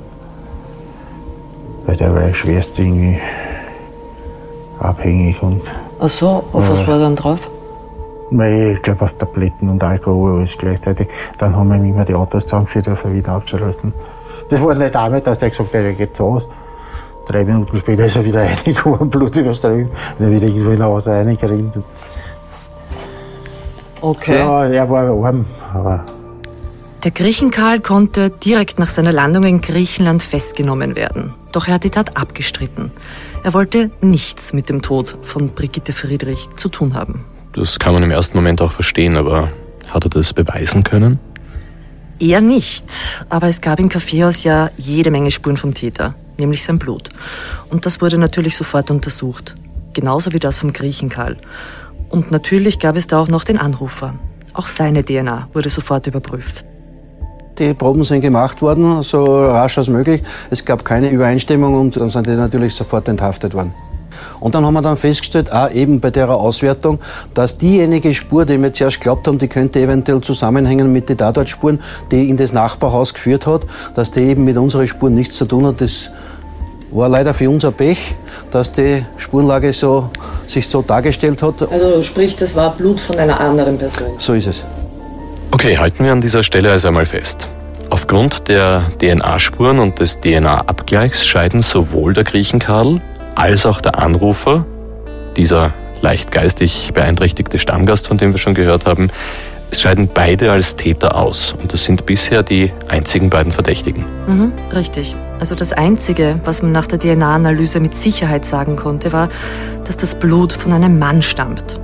weil 1.85 1.95
der 1.95 2.13
war 2.13 2.33
schwerst 2.33 2.77
irgendwie 2.77 3.17
abhängig 4.79 5.41
und. 5.41 5.61
Ach 5.99 6.09
so, 6.09 6.43
auf 6.51 6.69
was 6.69 6.79
war 6.85 6.95
er 6.95 6.99
dann 6.99 7.15
drauf? 7.15 7.49
Weil 8.29 8.73
ich 8.73 8.81
glaube 8.81 9.05
auf 9.05 9.13
Tabletten 9.13 9.69
und 9.69 9.83
Alkohol 9.83 10.39
alles 10.39 10.57
gleichzeitig. 10.57 11.07
Dann 11.37 11.55
haben 11.55 11.69
wir 11.69 11.77
immer 11.77 12.03
die 12.03 12.13
Autos 12.13 12.45
zusammengeführt, 12.45 12.89
auf 12.89 13.09
wieder 13.11 13.31
abzulassen. 13.31 13.93
Das 14.49 14.61
war 14.61 14.75
nicht 14.75 14.95
damit, 14.95 15.25
dass 15.25 15.37
der 15.37 15.49
gesagt 15.49 15.69
hat, 15.69 15.81
er 15.81 15.93
geht 15.93 16.15
zu 16.15 16.25
Hause. 16.25 16.47
Drei 17.27 17.43
Minuten 17.43 17.77
später 17.77 18.05
ist 18.05 18.15
er 18.15 18.25
wieder 18.25 18.41
reingekommen, 18.45 19.09
Blut 19.09 19.35
überströmt. 19.35 19.91
Dann 20.19 20.31
wieder 20.31 20.47
irgendwo 20.47 20.71
in 20.71 20.83
Hause 20.83 21.11
reingerannt. 21.11 21.79
Okay. 23.99 24.39
Ja, 24.39 24.65
er 24.65 24.89
war 24.89 25.25
arm, 25.25 25.45
aber 25.73 26.05
Der 27.03 27.11
Griechenkarl 27.11 27.79
konnte 27.81 28.29
direkt 28.29 28.79
nach 28.79 28.89
seiner 28.89 29.11
Landung 29.11 29.43
in 29.43 29.61
Griechenland 29.61 30.21
festgenommen 30.21 30.95
werden. 30.95 31.33
Doch 31.51 31.67
er 31.67 31.75
hat 31.75 31.83
die 31.83 31.89
Tat 31.89 32.15
abgestritten. 32.15 32.91
Er 33.43 33.53
wollte 33.53 33.91
nichts 34.01 34.53
mit 34.53 34.69
dem 34.69 34.81
Tod 34.81 35.17
von 35.23 35.49
Brigitte 35.49 35.93
Friedrich 35.93 36.49
zu 36.55 36.69
tun 36.69 36.93
haben. 36.93 37.25
Das 37.53 37.79
kann 37.79 37.93
man 37.93 38.03
im 38.03 38.11
ersten 38.11 38.37
Moment 38.37 38.61
auch 38.61 38.71
verstehen, 38.71 39.17
aber 39.17 39.51
hat 39.89 40.05
er 40.05 40.09
das 40.09 40.33
beweisen 40.33 40.83
können? 40.83 41.19
Er 42.19 42.41
nicht, 42.41 42.83
aber 43.29 43.47
es 43.47 43.61
gab 43.61 43.79
im 43.79 43.89
Kaffeehaus 43.89 44.43
ja 44.43 44.71
jede 44.77 45.11
Menge 45.11 45.29
Spuren 45.29 45.57
vom 45.57 45.73
Täter, 45.73 46.15
nämlich 46.37 46.63
sein 46.63 46.79
Blut. 46.79 47.09
Und 47.69 47.85
das 47.85 48.01
wurde 48.01 48.17
natürlich 48.17 48.57
sofort 48.57 48.89
untersucht. 48.89 49.55
Genauso 49.93 50.33
wie 50.33 50.39
das 50.39 50.59
vom 50.59 50.73
Griechenkarl. 50.73 51.37
Und 52.09 52.31
natürlich 52.31 52.79
gab 52.79 52.95
es 52.95 53.07
da 53.07 53.19
auch 53.19 53.27
noch 53.27 53.43
den 53.43 53.57
Anrufer. 53.57 54.15
Auch 54.53 54.67
seine 54.67 55.03
DNA 55.03 55.49
wurde 55.53 55.69
sofort 55.69 56.07
überprüft. 56.07 56.65
Die 57.59 57.73
Proben 57.73 58.03
sind 58.03 58.21
gemacht 58.21 58.61
worden, 58.61 59.01
so 59.03 59.45
rasch 59.45 59.77
als 59.77 59.87
möglich. 59.87 60.23
Es 60.49 60.63
gab 60.63 60.85
keine 60.85 61.09
Übereinstimmung 61.09 61.79
und 61.79 61.95
dann 61.97 62.09
sind 62.09 62.27
die 62.27 62.31
natürlich 62.31 62.75
sofort 62.75 63.07
enthaftet 63.07 63.53
worden. 63.53 63.73
Und 64.39 64.55
dann 64.55 64.65
haben 64.65 64.73
wir 64.73 64.81
dann 64.81 64.97
festgestellt, 64.97 65.51
auch 65.51 65.71
eben 65.71 65.99
bei 65.99 66.11
der 66.11 66.29
Auswertung, 66.29 66.99
dass 67.33 67.57
diejenige 67.57 68.13
Spur, 68.13 68.45
die 68.45 68.61
wir 68.61 68.73
zuerst 68.73 69.01
glaubt 69.01 69.27
haben, 69.27 69.37
die 69.37 69.47
könnte 69.47 69.79
eventuell 69.79 70.21
zusammenhängen 70.21 70.91
mit 70.91 71.09
den 71.09 71.17
Tatortspuren, 71.17 71.79
die 72.11 72.29
in 72.29 72.37
das 72.37 72.53
Nachbarhaus 72.53 73.13
geführt 73.13 73.47
hat, 73.47 73.65
dass 73.95 74.11
die 74.11 74.21
eben 74.21 74.43
mit 74.43 74.57
unseren 74.57 74.87
Spuren 74.87 75.13
nichts 75.15 75.37
zu 75.37 75.45
tun 75.45 75.65
hat. 75.65 75.81
Das 75.81 76.09
war 76.91 77.09
leider 77.09 77.33
für 77.33 77.49
uns 77.49 77.65
ein 77.65 77.73
Pech, 77.73 78.15
dass 78.51 78.71
die 78.71 79.05
Spurenlage 79.17 79.73
so, 79.73 80.09
sich 80.47 80.67
so 80.67 80.81
dargestellt 80.81 81.41
hat. 81.41 81.69
Also 81.71 82.01
sprich, 82.01 82.35
das 82.35 82.55
war 82.55 82.71
Blut 82.71 82.99
von 82.99 83.17
einer 83.17 83.39
anderen 83.39 83.77
Person. 83.77 84.11
So 84.17 84.33
ist 84.33 84.47
es. 84.47 84.63
Okay, 85.51 85.77
halten 85.77 86.03
wir 86.03 86.11
an 86.11 86.21
dieser 86.21 86.43
Stelle 86.43 86.71
also 86.71 86.87
einmal 86.89 87.05
fest. 87.05 87.49
Aufgrund 87.89 88.49
der 88.49 88.91
DNA-Spuren 88.99 89.79
und 89.79 89.99
des 89.99 90.19
DNA-Abgleichs 90.19 91.25
scheiden 91.25 91.61
sowohl 91.61 92.13
der 92.13 92.25
Griechenkarl 92.25 93.01
als 93.37 93.65
auch 93.67 93.81
der 93.81 93.99
Anrufer, 93.99 94.65
dieser 95.37 95.73
leicht 96.01 96.31
geistig 96.31 96.91
beeinträchtigte 96.93 97.59
Stammgast, 97.59 98.07
von 98.07 98.17
dem 98.17 98.31
wir 98.31 98.39
schon 98.39 98.55
gehört 98.55 98.85
haben, 98.85 99.09
scheiden 99.71 100.09
beide 100.11 100.51
als 100.51 100.75
Täter 100.75 101.15
aus. 101.15 101.53
Und 101.53 101.71
das 101.73 101.85
sind 101.85 102.05
bisher 102.05 102.41
die 102.41 102.71
einzigen 102.87 103.29
beiden 103.29 103.51
Verdächtigen. 103.51 104.05
Mhm, 104.27 104.53
richtig. 104.73 105.15
Also 105.39 105.53
das 105.53 105.71
Einzige, 105.71 106.39
was 106.45 106.63
man 106.63 106.71
nach 106.71 106.87
der 106.87 106.99
DNA-Analyse 106.99 107.79
mit 107.79 107.93
Sicherheit 107.93 108.45
sagen 108.45 108.75
konnte, 108.75 109.13
war, 109.13 109.29
dass 109.83 109.97
das 109.97 110.15
Blut 110.15 110.53
von 110.53 110.71
einem 110.71 110.97
Mann 110.97 111.21
stammt. 111.21 111.79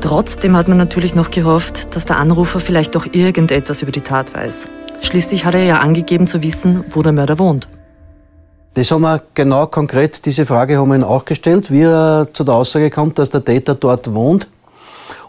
Trotzdem 0.00 0.56
hat 0.56 0.68
man 0.68 0.78
natürlich 0.78 1.14
noch 1.14 1.32
gehofft, 1.32 1.96
dass 1.96 2.04
der 2.04 2.18
Anrufer 2.18 2.60
vielleicht 2.60 2.94
doch 2.94 3.06
irgendetwas 3.10 3.82
über 3.82 3.90
die 3.90 4.02
Tat 4.02 4.32
weiß. 4.32 4.68
Schließlich 5.00 5.44
hat 5.44 5.54
er 5.54 5.64
ja 5.64 5.78
angegeben 5.78 6.28
zu 6.28 6.42
wissen, 6.42 6.84
wo 6.90 7.02
der 7.02 7.12
Mörder 7.12 7.38
wohnt. 7.40 7.68
Das 8.78 8.92
haben 8.92 9.02
wir 9.02 9.24
genau 9.34 9.66
konkret, 9.66 10.24
diese 10.24 10.46
Frage 10.46 10.78
haben 10.78 10.90
wir 10.90 10.94
ihn 10.94 11.02
auch 11.02 11.24
gestellt, 11.24 11.68
wie 11.68 11.82
er 11.82 12.28
zu 12.32 12.44
der 12.44 12.54
Aussage 12.54 12.90
kommt, 12.90 13.18
dass 13.18 13.28
der 13.28 13.44
Täter 13.44 13.74
dort 13.74 14.14
wohnt. 14.14 14.46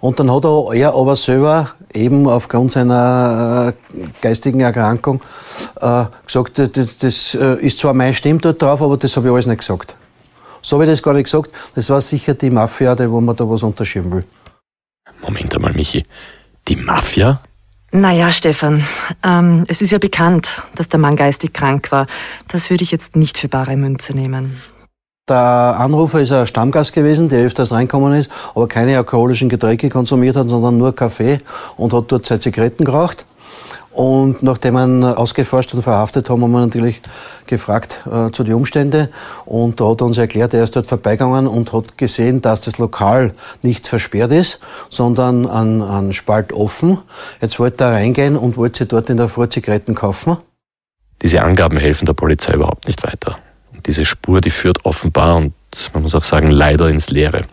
Und 0.01 0.19
dann 0.19 0.31
hat 0.31 0.45
er, 0.45 0.71
er 0.75 0.93
aber 0.93 1.15
selber 1.15 1.71
eben 1.91 2.29
aufgrund 2.29 2.73
seiner 2.73 3.73
äh, 3.73 4.07
geistigen 4.21 4.59
Erkrankung 4.59 5.21
äh, 5.81 6.03
gesagt, 6.23 6.59
das 6.59 7.33
äh, 7.33 7.55
ist 7.65 7.79
zwar 7.79 7.95
mein 7.95 8.13
Stimm 8.13 8.39
dort 8.39 8.61
drauf, 8.61 8.83
aber 8.83 8.97
das 8.97 9.17
habe 9.17 9.25
ich 9.25 9.33
alles 9.33 9.47
nicht 9.47 9.61
gesagt. 9.61 9.95
So 10.61 10.75
habe 10.75 10.85
ich 10.85 10.91
das 10.91 11.01
gar 11.01 11.15
nicht 11.15 11.23
gesagt. 11.23 11.49
Das 11.73 11.89
war 11.89 12.01
sicher 12.01 12.35
die 12.35 12.51
Mafia, 12.51 12.95
wo 13.09 13.19
man 13.19 13.35
da 13.35 13.49
was 13.49 13.63
unterschieben 13.63 14.11
will. 14.11 14.25
Moment 15.23 15.55
einmal, 15.55 15.73
Michi. 15.73 16.05
Die 16.67 16.75
Mafia? 16.75 17.41
Naja, 17.91 18.31
Stefan, 18.31 18.85
ähm, 19.23 19.65
es 19.67 19.81
ist 19.81 19.91
ja 19.91 19.97
bekannt, 19.97 20.61
dass 20.75 20.89
der 20.89 20.99
Mann 20.99 21.15
geistig 21.15 21.53
krank 21.53 21.91
war. 21.91 22.05
Das 22.47 22.69
würde 22.69 22.83
ich 22.83 22.91
jetzt 22.91 23.15
nicht 23.15 23.37
für 23.37 23.47
bare 23.47 23.75
Münze 23.77 24.13
nehmen. 24.13 24.61
Der 25.27 25.75
Anrufer 25.79 26.21
ist 26.21 26.31
ein 26.31 26.47
Stammgast 26.47 26.93
gewesen, 26.93 27.29
der 27.29 27.45
öfters 27.45 27.71
reinkommen 27.71 28.13
ist, 28.13 28.31
aber 28.53 28.67
keine 28.67 28.97
alkoholischen 28.97 29.49
Getränke 29.49 29.89
konsumiert 29.89 30.35
hat, 30.35 30.49
sondern 30.49 30.77
nur 30.77 30.95
Kaffee 30.95 31.39
und 31.77 31.93
hat 31.93 32.11
dort 32.11 32.25
seine 32.25 32.39
Zigaretten 32.39 32.85
geraucht. 32.85 33.25
Und 33.91 34.43
nachdem 34.43 34.75
wir 34.75 34.85
ihn 34.85 35.03
ausgeforscht 35.03 35.73
und 35.73 35.81
verhaftet 35.81 36.29
haben, 36.29 36.43
haben 36.43 36.51
wir 36.51 36.59
natürlich 36.61 37.01
gefragt 37.47 37.99
äh, 38.05 38.31
zu 38.31 38.43
den 38.43 38.53
Umständen. 38.53 39.09
Und 39.45 39.81
da 39.81 39.89
hat 39.89 40.01
er 40.01 40.05
uns 40.05 40.17
erklärt, 40.17 40.53
er 40.53 40.63
ist 40.63 40.75
dort 40.75 40.87
vorbeigegangen 40.87 41.47
und 41.47 41.73
hat 41.73 41.97
gesehen, 41.97 42.41
dass 42.41 42.61
das 42.61 42.77
Lokal 42.77 43.33
nicht 43.61 43.87
versperrt 43.87 44.31
ist, 44.31 44.59
sondern 44.89 45.47
an, 45.47 45.81
an 45.81 46.13
Spalt 46.13 46.53
offen. 46.53 46.99
Jetzt 47.41 47.59
wollte 47.59 47.83
er 47.83 47.93
reingehen 47.93 48.37
und 48.37 48.57
wollte 48.57 48.79
sich 48.79 48.87
dort 48.87 49.09
in 49.09 49.17
der 49.17 49.27
Früh 49.27 49.49
Zigaretten 49.49 49.95
kaufen. 49.95 50.37
Diese 51.21 51.41
Angaben 51.41 51.77
helfen 51.77 52.05
der 52.05 52.13
Polizei 52.13 52.53
überhaupt 52.53 52.87
nicht 52.87 53.03
weiter. 53.03 53.37
diese 53.85 54.05
Spur, 54.05 54.39
die 54.39 54.49
führt 54.51 54.85
offenbar 54.85 55.37
und 55.37 55.53
man 55.93 56.03
muss 56.03 56.15
auch 56.15 56.23
sagen 56.23 56.49
leider 56.49 56.89
ins 56.89 57.09
Leere. 57.09 57.45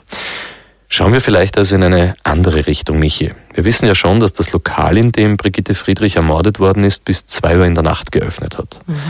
Schauen 0.88 1.12
wir 1.12 1.20
vielleicht 1.20 1.58
also 1.58 1.74
in 1.74 1.82
eine 1.82 2.14
andere 2.22 2.66
Richtung, 2.66 2.98
Michi. 2.98 3.32
Wir 3.54 3.64
wissen 3.64 3.86
ja 3.86 3.94
schon, 3.94 4.20
dass 4.20 4.32
das 4.32 4.52
Lokal, 4.52 4.96
in 4.96 5.10
dem 5.10 5.36
Brigitte 5.36 5.74
Friedrich 5.74 6.16
ermordet 6.16 6.60
worden 6.60 6.84
ist, 6.84 7.04
bis 7.04 7.26
zwei 7.26 7.58
Uhr 7.58 7.66
in 7.66 7.74
der 7.74 7.82
Nacht 7.82 8.12
geöffnet 8.12 8.56
hat. 8.56 8.80
Mhm. 8.86 9.00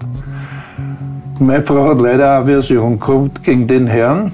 Meine 1.38 1.62
Frau 1.62 1.90
hat 1.90 2.00
leider 2.00 2.38
eine 2.38 2.46
Version 2.46 2.98
gehabt 2.98 3.44
gegen 3.44 3.66
den 3.66 3.86
Herrn. 3.86 4.32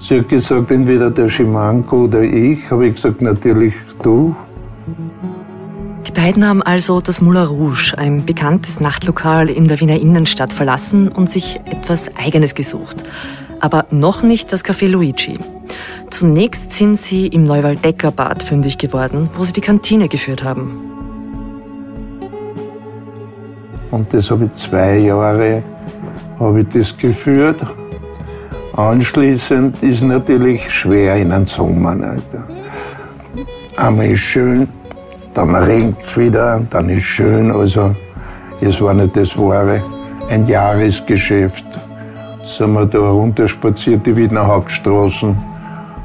Sie 0.00 0.18
hat 0.18 0.30
gesagt, 0.30 0.70
entweder 0.70 1.10
der 1.10 1.28
Schimanko 1.28 2.04
oder 2.04 2.22
ich. 2.22 2.70
Habe 2.70 2.86
ich 2.86 2.94
gesagt, 2.94 3.20
natürlich 3.20 3.74
du. 4.02 4.34
Die 6.06 6.12
beiden 6.12 6.46
haben 6.46 6.62
also 6.62 7.02
das 7.02 7.20
Moulin 7.20 7.44
Rouge, 7.44 7.92
ein 7.98 8.24
bekanntes 8.24 8.80
Nachtlokal 8.80 9.50
in 9.50 9.68
der 9.68 9.78
Wiener 9.80 10.00
Innenstadt, 10.00 10.54
verlassen 10.54 11.08
und 11.08 11.28
sich 11.28 11.60
etwas 11.66 12.08
Eigenes 12.16 12.54
gesucht. 12.54 13.04
Aber 13.60 13.84
noch 13.90 14.22
nicht 14.22 14.54
das 14.54 14.64
Café 14.64 14.88
Luigi. 14.88 15.38
Zunächst 16.18 16.72
sind 16.72 16.96
sie 16.96 17.28
im 17.28 17.44
Neuwaldecker 17.44 18.10
Bad 18.10 18.42
fündig 18.42 18.76
geworden, 18.76 19.30
wo 19.34 19.44
sie 19.44 19.52
die 19.52 19.60
Kantine 19.60 20.08
geführt 20.08 20.42
haben. 20.42 20.76
Und 23.92 24.12
das 24.12 24.28
habe 24.28 24.46
ich 24.46 24.52
zwei 24.54 24.98
Jahre 24.98 25.62
habe 26.40 26.62
ich 26.62 26.68
das 26.70 26.96
geführt. 26.98 27.64
Anschließend 28.74 29.80
ist 29.80 30.02
natürlich 30.02 30.68
schwer 30.68 31.14
in 31.14 31.30
den 31.30 31.46
Sommer. 31.46 31.90
Alter. 31.90 32.48
Einmal 33.76 34.10
ist 34.10 34.22
schön, 34.22 34.66
dann 35.34 35.54
regnet 35.54 36.00
es 36.00 36.16
wieder, 36.16 36.60
dann 36.68 36.88
ist 36.88 37.04
schön. 37.04 37.52
Also, 37.52 37.94
es 38.60 38.80
war 38.80 38.92
nicht 38.92 39.16
das 39.16 39.38
wahre, 39.38 39.84
ein 40.28 40.48
Jahresgeschäft. 40.48 41.64
Sind 42.42 42.72
wir 42.72 42.86
da 42.86 42.98
runterspaziert, 42.98 44.04
die 44.04 44.16
Wiener 44.16 44.44
Hauptstraßen 44.44 45.57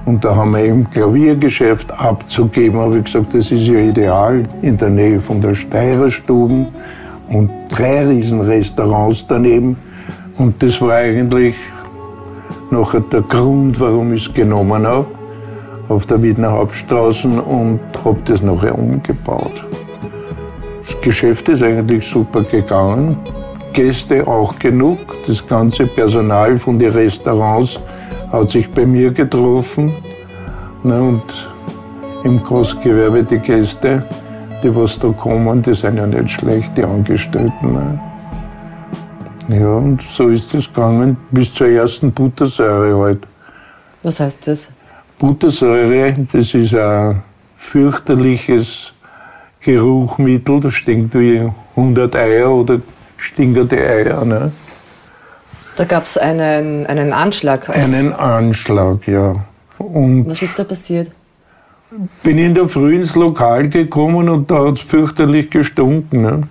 und 0.06 0.26
da 0.26 0.36
haben 0.36 0.52
wir 0.52 0.64
eben 0.64 0.90
Klaviergeschäft 0.90 1.92
abzugeben. 1.92 2.80
Habe 2.80 2.98
ich 2.98 3.06
gesagt, 3.06 3.34
das 3.34 3.52
ist 3.52 3.68
ja 3.68 3.80
ideal 3.80 4.44
in 4.62 4.78
der 4.78 4.90
Nähe 4.90 5.20
von 5.20 5.40
der 5.42 5.54
Steirerstuben 5.54 6.68
und 7.30 7.50
drei 7.70 8.06
Riesenrestaurants 8.06 9.28
daneben. 9.28 9.78
Und 10.38 10.62
das 10.62 10.82
war 10.82 10.96
eigentlich 10.96 11.56
nachher 12.70 13.02
der 13.02 13.22
Grund, 13.22 13.80
warum 13.80 14.14
ich 14.14 14.28
es 14.28 14.34
genommen 14.34 14.86
habe 14.86 15.06
auf 15.90 16.06
der 16.06 16.22
Wiener 16.22 16.52
Hauptstraße 16.52 17.28
und 17.28 17.80
habe 18.04 18.20
das 18.26 18.42
nachher 18.42 18.78
umgebaut. 18.78 19.64
Das 20.88 21.02
Geschäft 21.02 21.48
ist 21.50 21.62
eigentlich 21.62 22.06
super 22.08 22.44
gegangen. 22.44 23.18
Gäste 23.74 24.28
auch 24.28 24.58
genug. 24.60 25.00
Das 25.28 25.46
ganze 25.46 25.88
Personal 25.88 26.60
von 26.60 26.78
den 26.78 26.92
Restaurants 26.92 27.80
hat 28.34 28.50
sich 28.50 28.70
bei 28.70 28.86
mir 28.86 29.12
getroffen. 29.12 29.94
Ne, 30.84 31.02
und 31.02 31.24
im 32.24 32.44
Großgewerbe 32.44 33.24
die 33.24 33.38
Gäste, 33.38 34.04
die 34.62 34.76
was 34.76 35.00
da 35.00 35.10
kommen, 35.10 35.62
die 35.62 35.74
sind 35.74 35.98
ja 35.98 36.06
nicht 36.06 36.32
schlecht, 36.32 36.72
die 36.76 36.84
Angestellten. 36.84 37.68
Ne. 37.68 38.00
Ja, 39.50 39.76
und 39.76 40.02
so 40.02 40.30
ist 40.30 40.54
es 40.54 40.68
gegangen 40.68 41.18
bis 41.32 41.54
zur 41.54 41.68
ersten 41.68 42.12
Buttersäure 42.12 42.98
halt. 43.02 43.28
Was 44.02 44.20
heißt 44.20 44.48
das? 44.48 44.72
Buttersäure, 45.20 46.16
das 46.32 46.54
ist 46.54 46.74
ein 46.74 47.22
fürchterliches 47.58 48.94
Geruchmittel, 49.62 50.60
das 50.60 50.74
stinkt 50.74 51.14
wie 51.14 51.50
100 51.76 52.16
Eier 52.16 52.52
oder 52.52 52.82
stinkende 53.18 53.78
Eier. 53.78 54.26
Ne? 54.26 54.52
Da 55.76 55.86
gab 55.86 56.06
es 56.06 56.18
einen, 56.18 56.86
einen 56.86 57.14
Anschlag. 57.14 57.70
Einen 57.70 58.14
Anschlag, 58.14 59.08
ja. 59.08 59.36
Und 59.78 60.30
Was 60.30 60.42
ist 60.42 60.58
da 60.58 60.64
passiert? 60.64 61.12
bin 62.24 62.38
in 62.38 62.56
der 62.56 62.68
Früh 62.68 62.96
ins 62.96 63.16
Lokal 63.16 63.70
gekommen 63.70 64.30
und 64.30 64.50
da 64.50 64.68
hat 64.68 64.78
es 64.78 64.82
fürchterlich 64.82 65.50
gestunken. 65.50 66.22
Ne? 66.22 66.44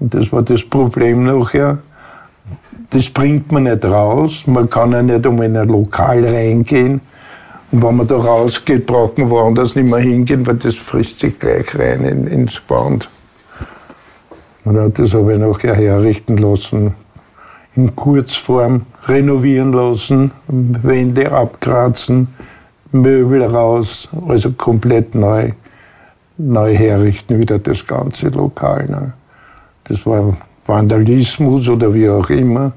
Und 0.00 0.14
das 0.14 0.32
war 0.32 0.42
das 0.42 0.62
Problem 0.62 1.24
nachher. 1.24 1.78
Das 2.90 3.10
bringt 3.10 3.52
man 3.52 3.64
nicht 3.64 3.84
raus. 3.84 4.46
Man 4.46 4.70
kann 4.70 4.92
ja 4.92 5.02
nicht 5.02 5.26
um 5.26 5.42
in 5.42 5.56
ein 5.56 5.68
Lokal 5.68 6.24
reingehen. 6.24 7.00
Und 7.70 7.82
wenn 7.82 7.96
man 7.96 8.06
da 8.08 8.16
rausgeht, 8.16 8.86
braucht 8.86 9.18
man 9.18 9.28
woanders 9.28 9.74
nicht 9.74 9.88
mehr 9.88 9.98
hingehen, 9.98 10.46
weil 10.46 10.56
das 10.56 10.74
frisst 10.74 11.20
sich 11.20 11.38
gleich 11.38 11.78
rein 11.78 12.02
in, 12.04 12.26
ins 12.26 12.62
Gewand. 12.66 13.10
Und 14.64 14.98
das 14.98 15.12
habe 15.12 15.34
ich 15.34 15.38
nachher 15.38 15.74
herrichten 15.74 16.38
lassen, 16.38 16.94
in 17.78 17.94
Kurzform 17.94 18.86
renovieren 19.06 19.72
lassen, 19.72 20.32
Wände 20.48 21.30
abkratzen, 21.30 22.26
Möbel 22.90 23.44
raus, 23.44 24.08
also 24.26 24.50
komplett 24.50 25.14
neu, 25.14 25.52
neu 26.38 26.74
herrichten, 26.74 27.38
wieder 27.38 27.60
das 27.60 27.86
ganze 27.86 28.30
Lokal. 28.30 28.86
Ne? 28.86 29.12
Das 29.84 30.04
war 30.04 30.36
Vandalismus 30.66 31.68
oder 31.68 31.94
wie 31.94 32.08
auch 32.08 32.28
immer. 32.30 32.72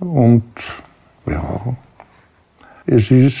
Und 0.00 0.44
ja, 1.26 1.60
es 2.84 3.10
ist 3.10 3.40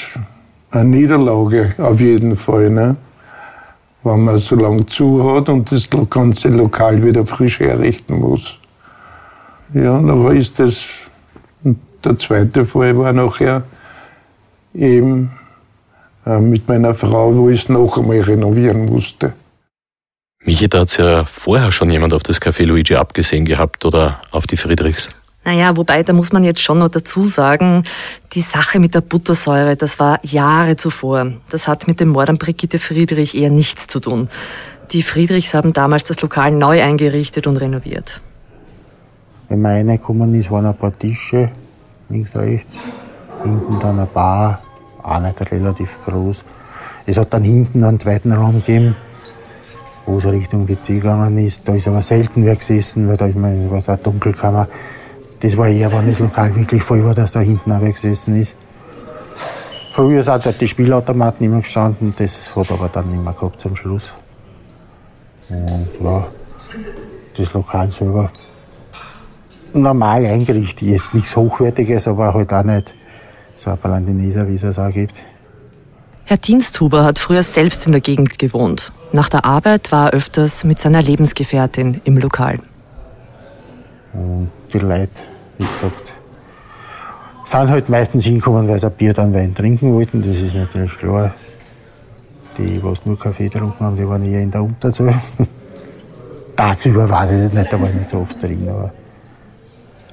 eine 0.70 0.88
Niederlage 0.88 1.74
auf 1.76 2.00
jeden 2.00 2.36
Fall, 2.36 2.70
ne? 2.70 2.96
wenn 4.02 4.24
man 4.24 4.38
so 4.38 4.56
lange 4.56 4.86
zu 4.86 5.30
hat 5.30 5.50
und 5.50 5.70
das 5.70 5.90
ganze 6.08 6.48
Lokal 6.48 7.04
wieder 7.04 7.26
frisch 7.26 7.60
herrichten 7.60 8.18
muss. 8.18 8.58
Ja, 9.74 10.00
nachher 10.00 10.32
ist 10.32 10.58
das, 10.58 10.86
der 12.04 12.18
zweite 12.18 12.64
Fall 12.64 12.96
war 12.96 13.12
nachher 13.12 13.64
eben 14.74 15.30
äh, 16.24 16.38
mit 16.38 16.68
meiner 16.68 16.94
Frau, 16.94 17.34
wo 17.34 17.50
ich 17.50 17.64
es 17.64 17.68
noch 17.68 17.98
einmal 17.98 18.20
renovieren 18.20 18.86
musste. 18.86 19.32
Michi, 20.44 20.68
da 20.68 20.80
hat 20.80 20.96
ja 20.96 21.24
vorher 21.24 21.72
schon 21.72 21.90
jemand 21.90 22.14
auf 22.14 22.22
das 22.22 22.40
Café 22.40 22.64
Luigi 22.64 22.94
abgesehen 22.94 23.44
gehabt 23.44 23.84
oder 23.84 24.22
auf 24.30 24.46
die 24.46 24.56
Friedrichs. 24.56 25.08
Naja, 25.44 25.76
wobei, 25.76 26.02
da 26.02 26.12
muss 26.12 26.32
man 26.32 26.44
jetzt 26.44 26.60
schon 26.60 26.78
noch 26.78 26.88
dazu 26.88 27.26
sagen, 27.26 27.84
die 28.32 28.42
Sache 28.42 28.80
mit 28.80 28.94
der 28.94 29.00
Buttersäure, 29.00 29.76
das 29.76 29.98
war 29.98 30.20
Jahre 30.22 30.76
zuvor. 30.76 31.32
Das 31.48 31.66
hat 31.66 31.86
mit 31.86 32.00
dem 32.00 32.08
Mord 32.08 32.28
an 32.28 32.38
Brigitte 32.38 32.78
Friedrich 32.78 33.34
eher 33.34 33.50
nichts 33.50 33.86
zu 33.86 34.00
tun. 34.00 34.28
Die 34.92 35.02
Friedrichs 35.02 35.54
haben 35.54 35.72
damals 35.72 36.04
das 36.04 36.20
Lokal 36.20 36.50
neu 36.50 36.82
eingerichtet 36.82 37.46
und 37.46 37.56
renoviert. 37.56 38.20
Wenn 39.48 39.62
man 39.62 39.72
reingekommen 39.72 40.34
ist, 40.34 40.50
waren 40.50 40.66
ein 40.66 40.76
paar 40.76 40.96
Tische, 40.96 41.50
links, 42.10 42.36
rechts. 42.36 42.80
Hinten 43.42 43.78
dann 43.80 43.98
eine 43.98 44.06
Bar, 44.06 44.60
auch 45.02 45.20
nicht 45.20 45.50
relativ 45.50 46.04
groß. 46.04 46.44
Es 47.06 47.16
hat 47.16 47.32
dann 47.32 47.44
hinten 47.44 47.82
einen 47.82 47.98
zweiten 47.98 48.32
Raum 48.32 48.56
gegeben, 48.56 48.94
wo 50.04 50.18
es 50.18 50.26
Richtung 50.26 50.68
WC 50.68 50.96
gegangen 50.96 51.38
ist. 51.38 51.66
Da 51.66 51.74
ist 51.74 51.88
aber 51.88 52.02
selten 52.02 52.44
wer 52.44 52.56
gesessen, 52.56 53.08
weil 53.08 53.16
da 53.16 53.26
ist 53.26 53.36
man, 53.36 53.70
was 53.70 53.88
eine 53.88 53.98
Dunkelkammer. 53.98 54.68
Das 55.40 55.56
war 55.56 55.68
eher, 55.68 55.90
wenn 55.92 56.06
das 56.06 56.18
Lokal 56.18 56.54
wirklich 56.54 56.82
voll 56.82 57.02
war, 57.04 57.14
dass 57.14 57.32
da 57.32 57.40
hinten 57.40 57.72
auch 57.72 57.80
wer 57.80 57.92
gesessen 57.92 58.38
ist. 58.38 58.56
Früher 59.92 60.22
sind 60.22 60.44
dort 60.44 60.60
die 60.60 60.68
Spielautomaten 60.68 61.46
immer 61.46 61.60
gestanden, 61.60 62.14
das 62.16 62.54
hat 62.54 62.70
aber 62.70 62.88
dann 62.88 63.10
nicht 63.10 63.22
mehr 63.22 63.32
gehabt 63.32 63.60
zum 63.60 63.74
Schluss. 63.74 64.12
Und 65.48 65.88
ja, 66.00 66.26
das 67.36 67.52
Lokal 67.54 67.90
selber 67.90 68.30
normal 69.82 70.26
eingerichtet. 70.26 70.88
Jetzt 70.88 71.14
nichts 71.14 71.36
Hochwertiges, 71.36 72.08
aber 72.08 72.34
halt 72.34 72.52
auch 72.52 72.64
nicht 72.64 72.94
so 73.56 73.70
ein 73.70 73.78
Palandineser, 73.78 74.48
wie 74.48 74.54
es 74.54 74.62
es 74.62 74.78
auch 74.78 74.90
gibt. 74.90 75.22
Herr 76.24 76.36
Diensthuber 76.36 77.04
hat 77.04 77.18
früher 77.18 77.42
selbst 77.42 77.86
in 77.86 77.92
der 77.92 78.00
Gegend 78.00 78.38
gewohnt. 78.38 78.92
Nach 79.12 79.28
der 79.28 79.44
Arbeit 79.44 79.90
war 79.90 80.08
er 80.08 80.12
öfters 80.12 80.64
mit 80.64 80.78
seiner 80.78 81.00
Lebensgefährtin 81.00 82.00
im 82.04 82.18
Lokal. 82.18 82.60
Und 84.12 84.50
die 84.72 84.78
Leute, 84.78 85.22
wie 85.56 85.66
gesagt, 85.66 86.14
sind 87.44 87.70
halt 87.70 87.88
meistens 87.88 88.24
hingekommen, 88.24 88.68
weil 88.68 88.78
sie 88.78 88.86
ein 88.86 88.92
Bier 88.92 89.14
dann 89.14 89.32
Wein 89.32 89.54
trinken 89.54 89.94
wollten. 89.94 90.20
Das 90.22 90.38
ist 90.38 90.54
natürlich 90.54 90.98
klar. 90.98 91.34
Die, 92.58 92.82
was 92.82 93.06
nur 93.06 93.18
Kaffee 93.18 93.48
getrunken 93.48 93.84
haben, 93.84 93.96
die 93.96 94.06
waren 94.06 94.22
eher 94.22 94.42
in 94.42 94.50
der 94.50 94.62
Unterzahl. 94.62 95.14
Tagsüber 96.56 97.08
weiß 97.08 97.30
ich 97.30 97.44
es 97.44 97.52
nicht, 97.52 97.72
da 97.72 97.80
war 97.80 97.88
ich 97.88 97.94
nicht 97.94 98.10
so 98.10 98.18
oft 98.18 98.42
drin, 98.42 98.68
aber 98.68 98.92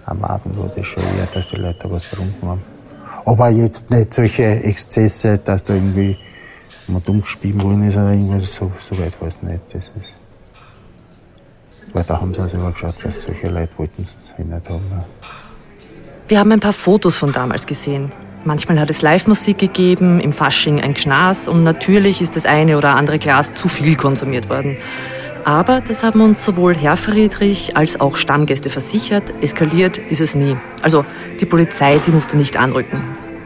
am 0.05 0.23
Abend 0.23 0.57
war 0.57 0.69
das 0.69 0.87
schon 0.87 1.03
eher, 1.03 1.27
dass 1.27 1.47
die 1.47 1.57
Leute 1.57 1.89
was 1.89 2.09
getrunken 2.09 2.47
haben. 2.47 2.61
Aber 3.25 3.49
jetzt 3.49 3.89
nicht 3.89 4.13
solche 4.13 4.63
Exzesse, 4.63 5.37
dass 5.39 5.63
da 5.63 5.73
irgendwie 5.73 6.17
mal 6.87 7.01
dumm 7.01 7.21
gespielt 7.21 7.61
worden 7.61 7.87
ist 7.87 7.95
oder 7.95 8.11
irgendwas, 8.11 8.55
so, 8.55 8.71
so 8.77 8.97
weit 8.99 9.19
war 9.19 9.27
es 9.27 9.41
nicht. 9.41 9.61
Das 9.73 9.85
ist 9.85 10.25
weil 11.95 12.03
da 12.03 12.19
haben 12.19 12.33
sie 12.33 12.41
auch 12.41 12.49
selber 12.49 12.71
geschaut, 12.71 12.95
dass 13.03 13.23
solche 13.23 13.47
Leute 13.47 13.77
wollten 13.77 14.03
es 14.03 14.33
nicht 14.37 14.69
haben. 14.69 15.03
Wir 16.27 16.39
haben 16.39 16.51
ein 16.51 16.59
paar 16.59 16.73
Fotos 16.73 17.15
von 17.15 17.31
damals 17.31 17.65
gesehen. 17.65 18.11
Manchmal 18.43 18.79
hat 18.79 18.89
es 18.89 19.01
Live-Musik 19.01 19.57
gegeben, 19.57 20.19
im 20.19 20.33
Fasching 20.33 20.81
ein 20.81 20.93
Gschnas 20.93 21.47
und 21.47 21.63
natürlich 21.63 22.21
ist 22.21 22.35
das 22.35 22.45
eine 22.45 22.77
oder 22.77 22.95
andere 22.95 23.17
Glas 23.17 23.53
zu 23.53 23.69
viel 23.69 23.95
konsumiert 23.95 24.49
worden. 24.49 24.77
Aber 25.45 25.79
das 25.79 26.03
haben 26.03 26.21
uns 26.21 26.43
sowohl 26.43 26.73
Herr 26.73 26.97
Friedrich 26.97 27.77
als 27.77 27.99
auch 27.99 28.17
Stammgäste 28.17 28.71
versichert, 28.71 29.31
eskaliert 29.41 29.99
ist 29.99 30.19
es 30.19 30.33
nie. 30.33 30.57
Also 30.81 31.05
die 31.39 31.45
Polizei, 31.45 31.99
die 31.99 32.09
musste 32.09 32.35
nicht 32.35 32.57
anrücken. 32.57 32.99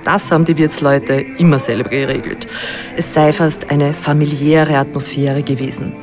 Das 0.06 0.32
haben 0.32 0.46
die 0.46 0.58
Wirtsleute 0.58 1.16
immer 1.38 1.60
selber 1.60 1.90
geregelt. 1.90 2.48
Es 2.96 3.14
sei 3.14 3.34
fast 3.34 3.70
eine 3.70 3.94
familiäre 3.94 4.78
Atmosphäre 4.78 5.44
gewesen. 5.44 5.94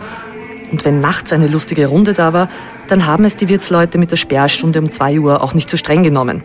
Und 0.70 0.84
wenn 0.84 1.00
nachts 1.00 1.32
eine 1.32 1.48
lustige 1.48 1.86
Runde 1.86 2.12
da 2.12 2.34
war, 2.34 2.50
dann 2.88 3.06
haben 3.06 3.24
es 3.24 3.36
die 3.36 3.48
Wirtsleute 3.48 3.96
mit 3.96 4.10
der 4.10 4.16
Sperrstunde 4.16 4.80
um 4.80 4.90
2 4.90 5.18
Uhr 5.18 5.42
auch 5.42 5.54
nicht 5.54 5.70
zu 5.70 5.78
streng 5.78 6.02
genommen. 6.02 6.44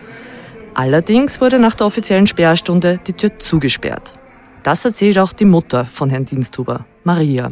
Allerdings 0.76 1.42
wurde 1.42 1.60
nach 1.60 1.76
der 1.76 1.88
offiziellen 1.88 2.26
Sperrstunde 2.26 3.02
die 3.06 3.14
Tür 3.14 3.38
zugesperrt. 3.38 4.18
Das 4.64 4.86
erzählt 4.86 5.20
auch 5.20 5.34
die 5.34 5.44
Mutter 5.44 5.90
von 5.92 6.10
Herrn 6.10 6.26
Diensthuber, 6.26 6.86
Maria. 7.04 7.52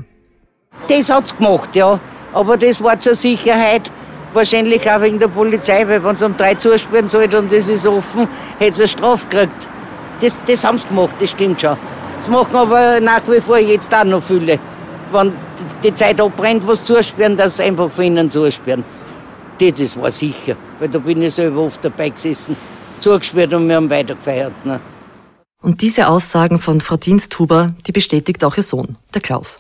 Das 0.88 1.10
hat's 1.10 1.36
gemacht, 1.36 1.76
ja. 1.76 2.00
Aber 2.34 2.58
das 2.58 2.84
war 2.84 3.00
zur 3.00 3.16
Sicherheit. 3.16 3.92
Wahrscheinlich 4.34 4.90
auch 4.90 5.02
wegen 5.02 5.18
der 5.18 5.28
Polizei, 5.28 5.88
weil 5.88 6.04
wenn 6.04 6.16
sie 6.16 6.26
um 6.26 6.38
drei 6.38 6.54
zusperren 6.54 7.08
sollte 7.08 7.40
und 7.40 7.52
das 7.52 7.68
ist 7.68 7.88
offen, 7.88 8.28
hätte 8.60 8.76
sie 8.76 8.82
eine 8.84 8.88
Strafe 8.88 9.28
gekriegt. 9.28 9.68
Das, 10.22 10.40
das 10.46 10.64
haben 10.64 10.78
sie 10.78 10.88
gemacht, 10.88 11.16
das 11.20 11.32
stimmt 11.32 11.62
schon. 11.62 11.78
Das 12.18 12.28
machen 12.28 12.56
aber 12.56 13.00
nach 13.00 13.22
wie 13.28 13.42
vor 13.42 13.58
jetzt 13.58 13.94
auch 13.94 14.04
noch 14.04 14.22
viele. 14.22 14.60
Wenn 15.12 15.34
die 15.84 15.94
Zeit 15.96 16.22
abbrennt, 16.22 16.68
was 16.68 16.86
zusperren, 16.86 17.38
dass 17.38 17.58
sie 17.58 17.64
einfach 17.64 17.90
von 17.90 18.04
ihnen 18.06 18.30
zusperren. 18.30 18.84
Das, 19.58 19.74
das 19.74 20.00
war 20.00 20.12
sicher, 20.12 20.56
weil 20.80 20.90
da 20.90 21.00
bin 21.00 21.22
ich 21.22 21.34
selber 21.34 21.62
oft 21.62 21.84
dabei 21.84 22.10
gesessen, 22.10 22.56
zugesperrt 23.00 23.54
und 23.54 23.68
wir 23.68 23.76
haben 23.76 23.90
weitergefeiert. 23.90 24.54
Ne? 24.66 24.80
Und 25.62 25.82
diese 25.82 26.08
Aussagen 26.08 26.60
von 26.60 26.80
Frau 26.82 26.98
Diensthuber, 26.98 27.74
die 27.86 27.92
bestätigt 27.92 28.44
auch 28.44 28.56
ihr 28.56 28.64
Sohn, 28.64 28.98
der 29.14 29.22
Klaus. 29.22 29.60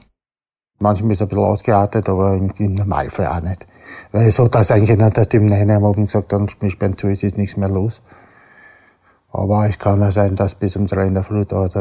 Manchmal 0.81 1.11
ist 1.11 1.17
es 1.17 1.21
ein 1.23 1.27
bisschen 1.27 1.43
ausgeartet, 1.43 2.07
aber 2.07 2.35
im, 2.35 2.73
Normalfall 2.73 3.27
auch 3.27 3.41
nicht. 3.41 3.67
Weil 4.11 4.31
hat 4.31 4.55
das 4.55 4.71
eigentlich 4.71 4.97
nicht, 4.97 5.17
dass 5.17 5.27
die 5.27 5.37
im 5.37 5.45
Nein 5.45 5.69
am 5.71 5.83
Abend 5.83 6.07
gesagt 6.07 6.31
haben, 6.31 6.47
sperren 6.47 6.97
zu, 6.97 7.07
es 7.07 7.23
ist 7.23 7.37
nichts 7.37 7.57
mehr 7.57 7.67
los. 7.67 8.01
Aber 9.31 9.67
es 9.67 9.77
kann 9.77 10.01
auch 10.01 10.11
sein, 10.11 10.35
dass 10.35 10.55
bis 10.55 10.77
um 10.77 10.87
drei 10.87 11.07
in 11.07 11.13
der 11.13 11.23
Früh 11.23 11.45
dauert. 11.45 11.75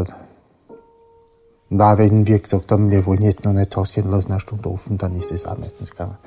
Und 1.70 1.80
auch 1.80 1.98
wenn 1.98 2.26
wir 2.26 2.40
gesagt 2.40 2.72
haben, 2.72 2.90
wir 2.90 3.06
wollen 3.06 3.22
jetzt 3.22 3.44
noch 3.44 3.52
nicht 3.52 3.76
ausgehen 3.76 4.11
lassen, 4.11 4.32
eine 4.32 4.40
Stunde 4.40 4.68
offen, 4.68 4.98
dann 4.98 5.14
ist 5.16 5.30
es 5.30 5.46
auch 5.46 5.58
meistens 5.58 5.90
gegangen. 5.90 6.18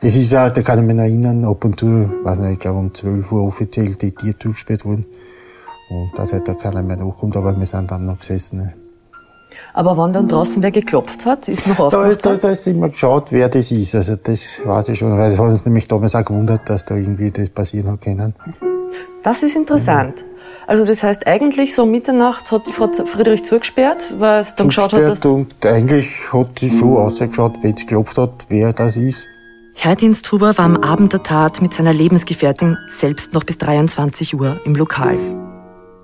Es 0.00 0.16
ist 0.16 0.34
auch, 0.34 0.50
da 0.50 0.62
kann 0.62 0.78
ich 0.78 0.86
mich 0.86 0.96
erinnern, 0.96 1.44
ab 1.44 1.64
und 1.64 1.78
zu, 1.78 1.86
weiß 2.22 2.38
nicht, 2.38 2.52
ich 2.54 2.58
glaube 2.60 2.78
um 2.78 2.94
12 2.94 3.30
Uhr 3.30 3.42
offiziell 3.42 3.94
die 3.94 4.12
Tür 4.12 4.38
zugesperrt 4.38 4.84
wurden. 4.84 5.06
Und 5.90 6.12
dass 6.16 6.32
halt 6.32 6.48
da 6.48 6.54
keiner 6.54 6.82
mehr 6.82 6.96
nachkommt, 6.96 7.36
aber 7.36 7.58
wir 7.58 7.66
sind 7.66 7.90
dann 7.90 8.06
noch 8.06 8.18
gesessen. 8.18 8.72
Aber 9.76 9.98
wenn 9.98 10.12
dann 10.12 10.28
draußen 10.28 10.62
wer 10.62 10.70
geklopft 10.70 11.26
hat, 11.26 11.48
ist 11.48 11.66
noch 11.66 11.76
Da, 11.76 11.82
aufgewacht? 11.86 12.24
da, 12.24 12.34
da 12.36 12.50
ist 12.50 12.66
immer 12.68 12.88
geschaut, 12.88 13.26
wer 13.30 13.48
das 13.48 13.72
ist. 13.72 13.96
Also 13.96 14.14
das 14.14 14.46
weiß 14.64 14.88
ich 14.90 14.98
schon, 14.98 15.18
weil 15.18 15.32
es 15.32 15.38
hat 15.38 15.48
uns 15.48 15.64
nämlich 15.66 15.88
damals 15.88 16.14
auch 16.14 16.24
gewundert, 16.24 16.60
dass 16.70 16.84
da 16.84 16.94
irgendwie 16.94 17.32
das 17.32 17.50
passieren 17.50 17.90
hat 17.90 18.00
können. 18.00 18.34
Das 19.24 19.42
ist 19.42 19.56
interessant. 19.56 20.24
Also 20.68 20.84
das 20.84 21.02
heißt, 21.02 21.26
eigentlich 21.26 21.74
so 21.74 21.82
um 21.82 21.90
Mitternacht 21.90 22.52
hat 22.52 22.68
die 22.68 22.72
Frau 22.72 22.88
Friedrich 23.04 23.44
zugesperrt, 23.44 24.12
weil 24.18 24.42
es 24.42 24.54
dann 24.54 24.68
geschaut 24.68 24.92
hat, 24.92 25.02
dass... 25.02 25.20
Zugesperrt 25.20 25.64
und 25.64 25.66
eigentlich 25.66 26.32
hat 26.32 26.58
sie 26.58 26.70
schon 26.78 26.96
ausgeschaut, 26.96 27.58
wenn 27.62 27.74
es 27.74 27.80
geklopft 27.80 28.16
hat, 28.16 28.46
wer 28.48 28.72
das 28.72 28.96
ist. 28.96 29.26
Herr 29.74 29.96
Diensthuber 29.96 30.56
war 30.56 30.64
am 30.66 30.76
Abend 30.76 31.12
der 31.12 31.24
Tat 31.24 31.60
mit 31.60 31.74
seiner 31.74 31.92
Lebensgefährtin 31.92 32.78
selbst 32.88 33.34
noch 33.34 33.42
bis 33.42 33.58
23 33.58 34.34
Uhr 34.38 34.60
im 34.64 34.76
Lokal. 34.76 35.18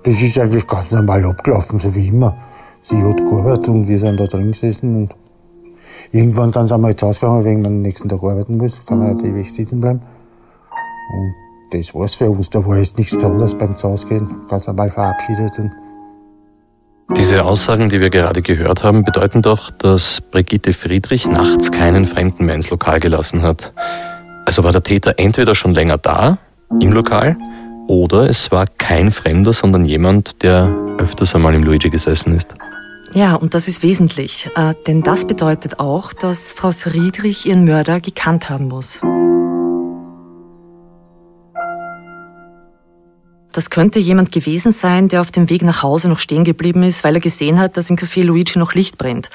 Das 0.03 0.21
ist 0.21 0.37
eigentlich 0.37 0.67
ganz 0.67 0.91
normal 0.91 1.23
abgelaufen, 1.23 1.79
so 1.79 1.95
wie 1.95 2.09
immer. 2.09 2.35
Sie 2.83 3.01
hat 3.01 3.17
gearbeitet 3.25 3.69
und 3.69 3.87
wir 3.87 3.99
sind 3.99 4.19
da 4.19 4.25
drin 4.25 4.49
gesessen 4.51 4.95
und 4.95 5.15
Irgendwann 6.11 6.51
dann 6.51 6.67
sind 6.67 6.81
wir 6.81 6.89
jetzt 6.89 7.03
ausgegangen, 7.03 7.45
wegen 7.45 7.61
man 7.61 7.71
am 7.73 7.81
nächsten 7.81 8.09
Tag 8.09 8.21
arbeiten 8.21 8.57
muss, 8.57 8.85
kann 8.85 8.99
man 8.99 9.15
mhm. 9.15 9.25
ewig 9.25 9.53
sitzen 9.53 9.79
bleiben. 9.79 10.01
Und 11.13 11.33
das 11.71 11.95
war's 11.95 12.15
für 12.15 12.29
uns. 12.29 12.49
Da 12.49 12.65
war 12.65 12.77
jetzt 12.77 12.97
nichts 12.97 13.15
Besonderes 13.15 13.57
beim 13.57 13.77
Zusausgehen. 13.77 14.27
Ganz 14.49 14.67
normal 14.67 14.91
verabschiedet. 14.91 15.57
Und 15.59 15.71
Diese 17.15 17.45
Aussagen, 17.45 17.87
die 17.87 18.01
wir 18.01 18.09
gerade 18.09 18.41
gehört 18.41 18.83
haben, 18.83 19.03
bedeuten 19.03 19.41
doch, 19.41 19.71
dass 19.71 20.19
Brigitte 20.19 20.73
Friedrich 20.73 21.27
nachts 21.27 21.71
keinen 21.71 22.05
Fremden 22.05 22.45
mehr 22.45 22.55
ins 22.55 22.69
Lokal 22.69 22.99
gelassen 22.99 23.41
hat. 23.41 23.71
Also 24.45 24.63
war 24.63 24.73
der 24.73 24.83
Täter 24.83 25.13
entweder 25.17 25.55
schon 25.55 25.73
länger 25.73 25.97
da, 25.97 26.39
im 26.79 26.91
Lokal, 26.91 27.37
oder 27.87 28.29
es 28.29 28.51
war 28.51 28.65
kein 28.77 29.11
Fremder, 29.11 29.53
sondern 29.53 29.83
jemand, 29.83 30.43
der 30.43 30.73
öfters 30.97 31.35
einmal 31.35 31.53
im 31.53 31.63
Luigi 31.63 31.89
gesessen 31.89 32.35
ist. 32.35 32.53
Ja, 33.13 33.35
und 33.35 33.53
das 33.53 33.67
ist 33.67 33.83
wesentlich, 33.83 34.49
äh, 34.55 34.73
denn 34.87 35.01
das 35.01 35.27
bedeutet 35.27 35.79
auch, 35.79 36.13
dass 36.13 36.53
Frau 36.53 36.71
Friedrich 36.71 37.45
ihren 37.45 37.65
Mörder 37.65 37.99
gekannt 37.99 38.49
haben 38.49 38.69
muss. 38.69 39.01
Das 43.51 43.69
könnte 43.69 43.99
jemand 43.99 44.31
gewesen 44.31 44.71
sein, 44.71 45.09
der 45.09 45.19
auf 45.19 45.29
dem 45.29 45.49
Weg 45.49 45.61
nach 45.63 45.83
Hause 45.83 46.07
noch 46.07 46.19
stehen 46.19 46.45
geblieben 46.45 46.83
ist, 46.83 47.03
weil 47.03 47.15
er 47.15 47.21
gesehen 47.21 47.59
hat, 47.59 47.75
dass 47.75 47.89
im 47.89 47.97
Café 47.97 48.23
Luigi 48.23 48.57
noch 48.57 48.73
Licht 48.75 48.97
brennt. 48.97 49.29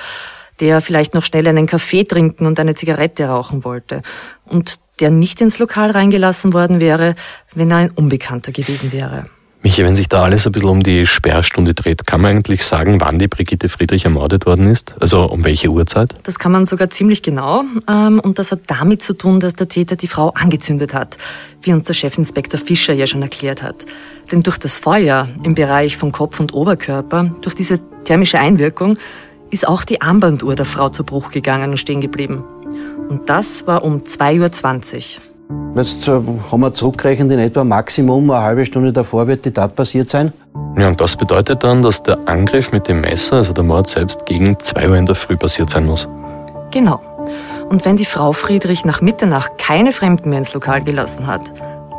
Der 0.60 0.80
vielleicht 0.80 1.12
noch 1.12 1.22
schnell 1.22 1.46
einen 1.46 1.66
Kaffee 1.66 2.04
trinken 2.04 2.46
und 2.46 2.58
eine 2.58 2.74
Zigarette 2.74 3.26
rauchen 3.26 3.62
wollte. 3.62 4.00
Und 4.46 4.78
der 5.00 5.10
nicht 5.10 5.42
ins 5.42 5.58
Lokal 5.58 5.90
reingelassen 5.90 6.54
worden 6.54 6.80
wäre, 6.80 7.14
wenn 7.54 7.70
er 7.70 7.76
ein 7.76 7.90
Unbekannter 7.90 8.52
gewesen 8.52 8.90
wäre. 8.90 9.26
Michi, 9.66 9.82
wenn 9.82 9.96
sich 9.96 10.08
da 10.08 10.22
alles 10.22 10.46
ein 10.46 10.52
bisschen 10.52 10.68
um 10.68 10.82
die 10.84 11.06
Sperrstunde 11.06 11.74
dreht, 11.74 12.06
kann 12.06 12.20
man 12.20 12.30
eigentlich 12.30 12.64
sagen, 12.64 13.00
wann 13.00 13.18
die 13.18 13.26
Brigitte 13.26 13.68
Friedrich 13.68 14.04
ermordet 14.04 14.46
worden 14.46 14.68
ist? 14.68 14.94
Also 15.00 15.24
um 15.24 15.44
welche 15.44 15.70
Uhrzeit? 15.70 16.14
Das 16.22 16.38
kann 16.38 16.52
man 16.52 16.66
sogar 16.66 16.88
ziemlich 16.90 17.20
genau. 17.20 17.64
Ähm, 17.88 18.20
und 18.20 18.38
das 18.38 18.52
hat 18.52 18.60
damit 18.68 19.02
zu 19.02 19.12
tun, 19.12 19.40
dass 19.40 19.54
der 19.54 19.68
Täter 19.68 19.96
die 19.96 20.06
Frau 20.06 20.28
angezündet 20.28 20.94
hat, 20.94 21.18
wie 21.62 21.72
uns 21.72 21.82
der 21.82 21.96
Chefinspektor 21.96 22.60
Fischer 22.60 22.92
ja 22.92 23.08
schon 23.08 23.22
erklärt 23.22 23.64
hat. 23.64 23.86
Denn 24.30 24.44
durch 24.44 24.58
das 24.58 24.78
Feuer 24.78 25.28
im 25.42 25.56
Bereich 25.56 25.96
von 25.96 26.12
Kopf 26.12 26.38
und 26.38 26.54
Oberkörper, 26.54 27.34
durch 27.42 27.56
diese 27.56 27.80
thermische 28.04 28.38
Einwirkung, 28.38 28.98
ist 29.50 29.66
auch 29.66 29.82
die 29.82 30.00
Armbanduhr 30.00 30.54
der 30.54 30.64
Frau 30.64 30.90
zu 30.90 31.02
Bruch 31.02 31.32
gegangen 31.32 31.72
und 31.72 31.78
stehen 31.78 32.00
geblieben. 32.00 32.44
Und 33.08 33.28
das 33.28 33.66
war 33.66 33.82
um 33.82 34.02
2.20 34.02 35.16
Uhr. 35.16 35.22
Jetzt 35.74 36.08
haben 36.08 36.60
wir 36.60 36.74
zurückgerechnet, 36.74 37.30
in 37.32 37.38
etwa 37.38 37.62
Maximum 37.62 38.30
eine 38.30 38.42
halbe 38.42 38.66
Stunde 38.66 38.92
davor 38.92 39.26
wird 39.28 39.44
die 39.44 39.50
Tat 39.50 39.74
passiert 39.74 40.08
sein. 40.08 40.32
Ja, 40.78 40.88
und 40.88 41.00
das 41.00 41.16
bedeutet 41.16 41.62
dann, 41.62 41.82
dass 41.82 42.02
der 42.02 42.18
Angriff 42.26 42.72
mit 42.72 42.88
dem 42.88 43.02
Messer, 43.02 43.36
also 43.36 43.52
der 43.52 43.64
Mord 43.64 43.86
selbst, 43.86 44.26
gegen 44.26 44.58
2 44.58 44.88
Uhr 44.88 44.96
in 44.96 45.06
der 45.06 45.14
Früh 45.14 45.36
passiert 45.36 45.70
sein 45.70 45.86
muss. 45.86 46.08
Genau. 46.70 47.00
Und 47.68 47.84
wenn 47.84 47.96
die 47.96 48.04
Frau 48.04 48.32
Friedrich 48.32 48.84
nach 48.84 49.00
Mitternacht 49.00 49.58
keine 49.58 49.92
Fremden 49.92 50.30
mehr 50.30 50.38
ins 50.38 50.54
Lokal 50.54 50.82
gelassen 50.82 51.26
hat, 51.26 51.52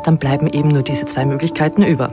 dann 0.04 0.18
bleiben 0.18 0.46
eben 0.48 0.68
nur 0.68 0.82
diese 0.82 1.06
zwei 1.06 1.24
Möglichkeiten 1.24 1.82
über. 1.82 2.12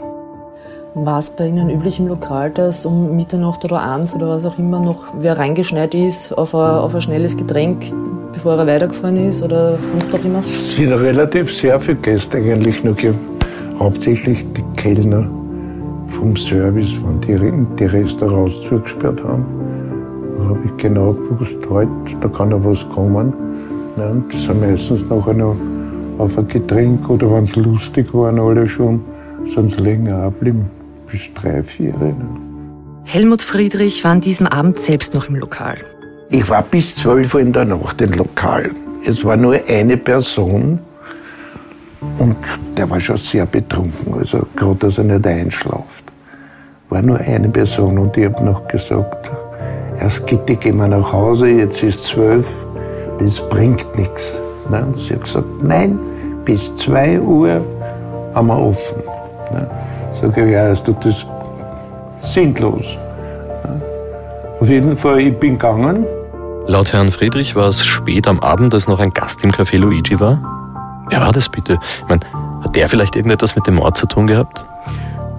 War 0.97 1.19
es 1.19 1.29
bei 1.29 1.47
Ihnen 1.47 1.69
üblich 1.69 1.99
im 1.99 2.07
Lokal, 2.07 2.51
dass 2.51 2.85
um 2.85 3.17
Mitternacht 3.17 3.65
oder 3.65 3.81
eins 3.81 4.15
oder 4.15 4.29
was 4.29 4.45
auch 4.45 4.57
immer 4.57 4.79
noch 4.79 5.07
wer 5.19 5.37
reingeschneit 5.37 5.93
ist 5.93 6.31
auf 6.31 6.55
ein, 6.55 6.61
auf 6.61 6.95
ein 6.95 7.01
schnelles 7.01 7.35
Getränk, 7.35 7.87
bevor 8.31 8.55
er 8.55 8.65
weitergefahren 8.65 9.27
ist 9.27 9.43
oder 9.43 9.77
sonst 9.81 10.15
auch 10.15 10.23
immer? 10.23 10.39
Es 10.39 10.73
sind 10.73 10.93
relativ 10.93 11.51
sehr 11.51 11.81
viele 11.81 11.97
Gäste 11.97 12.37
eigentlich 12.37 12.81
nur 12.81 12.95
gegeben. 12.95 13.19
Hauptsächlich 13.77 14.45
die 14.53 14.63
Kellner 14.77 15.27
vom 16.17 16.37
Service, 16.37 16.93
wenn 17.03 17.19
die, 17.19 17.75
die 17.77 17.85
Restaurants 17.87 18.61
zugesperrt 18.61 19.21
haben. 19.21 19.45
Da 20.37 20.45
habe 20.45 20.59
ich 20.63 20.77
genau 20.77 21.11
gewusst, 21.11 21.57
heute, 21.69 21.89
da 22.21 22.29
kann 22.29 22.51
ja 22.51 22.63
was 22.63 22.87
kommen. 22.87 23.33
Ja, 23.97 24.11
und 24.11 24.31
sind 24.31 24.61
meistens 24.61 25.01
nachher 25.09 25.33
noch 25.33 25.57
auf 26.19 26.37
ein 26.37 26.47
Getränk 26.47 27.09
oder 27.09 27.29
wenn 27.33 27.45
sie 27.47 27.59
lustig 27.59 28.13
waren, 28.13 28.39
alle 28.39 28.65
schon, 28.65 29.01
sind 29.53 29.71
sie 29.71 29.81
länger 29.81 30.23
abgeblieben, 30.23 30.74
bis 31.15 31.33
drei, 31.33 31.63
vier. 31.63 31.93
Ne? 31.93 32.13
Helmut 33.05 33.41
Friedrich 33.41 34.03
war 34.03 34.11
an 34.11 34.19
diesem 34.19 34.47
Abend 34.47 34.77
selbst 34.79 35.13
noch 35.13 35.29
im 35.29 35.35
Lokal. 35.35 35.77
Ich 36.29 36.49
war 36.49 36.61
bis 36.61 36.95
12 36.97 37.33
Uhr 37.33 37.39
in 37.39 37.53
der 37.53 37.63
Nacht 37.63 38.01
im 38.01 38.11
Lokal. 38.11 38.71
Es 39.05 39.23
war 39.23 39.37
nur 39.37 39.55
eine 39.65 39.95
Person 39.95 40.79
und 42.19 42.35
der 42.75 42.89
war 42.89 42.99
schon 42.99 43.15
sehr 43.17 43.45
betrunken, 43.45 44.13
also 44.13 44.45
gerade, 44.57 44.75
dass 44.75 44.97
er 44.97 45.05
nicht 45.05 45.25
einschlaft. 45.25 46.03
War 46.89 47.01
nur 47.01 47.19
eine 47.19 47.47
Person 47.47 47.97
und 47.97 48.17
ich 48.17 48.25
habe 48.25 48.43
noch 48.43 48.67
gesagt, 48.67 49.31
erst 50.01 50.27
Gitti, 50.27 50.55
gehen 50.57 50.77
wir 50.77 50.89
nach 50.89 51.13
Hause, 51.13 51.47
jetzt 51.47 51.81
ist 51.81 52.03
zwölf, 52.03 52.51
das 53.19 53.39
bringt 53.47 53.85
nichts. 53.97 54.41
Nein, 54.69 54.93
sie 54.97 55.13
hat 55.13 55.23
gesagt, 55.23 55.63
nein, 55.63 55.97
bis 56.43 56.75
2 56.75 57.21
Uhr 57.21 57.61
haben 58.33 58.47
wir 58.47 58.59
offen. 58.59 59.01
Ne? 60.25 60.33
Sag 60.33 60.37
ich, 60.45 60.51
ja, 60.51 60.69
ist 60.69 60.87
das 61.03 61.25
sinnlos. 62.19 62.97
Auf 64.59 64.69
jeden 64.69 64.97
Fall, 64.97 65.19
ich 65.19 65.37
bin 65.37 65.53
gegangen. 65.53 66.05
Laut 66.67 66.93
Herrn 66.93 67.11
Friedrich 67.11 67.55
war 67.55 67.67
es 67.67 67.85
spät 67.85 68.27
am 68.27 68.39
Abend, 68.39 68.73
als 68.73 68.87
noch 68.87 68.99
ein 68.99 69.13
Gast 69.13 69.43
im 69.43 69.51
Café 69.51 69.77
Luigi 69.77 70.19
war. 70.19 70.39
Wer 71.09 71.21
war 71.21 71.31
das 71.31 71.49
bitte? 71.49 71.77
Ich 72.01 72.07
meine, 72.07 72.21
hat 72.63 72.75
der 72.75 72.89
vielleicht 72.89 73.15
irgendetwas 73.15 73.55
mit 73.55 73.67
dem 73.67 73.75
Mord 73.75 73.95
zu 73.97 74.07
tun 74.07 74.25
gehabt? 74.25 74.65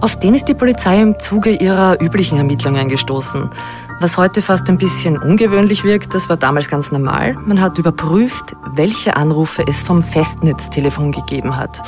Auf 0.01 0.17
den 0.19 0.35
ist 0.35 0.47
die 0.47 0.55
Polizei 0.55 1.01
im 1.01 1.19
Zuge 1.19 1.51
ihrer 1.51 2.01
üblichen 2.01 2.39
Ermittlungen 2.39 2.89
gestoßen. 2.89 3.51
Was 3.99 4.19
heute 4.19 4.43
fast 4.43 4.69
ein 4.69 4.77
bisschen 4.77 5.17
ungewöhnlich 5.19 5.83
wirkt, 5.83 6.15
das 6.15 6.29
war 6.29 6.37
damals 6.37 6.69
ganz 6.69 6.93
normal. 6.93 7.35
Man 7.47 7.61
hat 7.61 7.79
überprüft, 7.79 8.55
welche 8.75 9.17
Anrufe 9.17 9.65
es 9.67 9.81
vom 9.81 10.03
Festnetztelefon 10.03 11.13
gegeben 11.13 11.57
hat. 11.57 11.83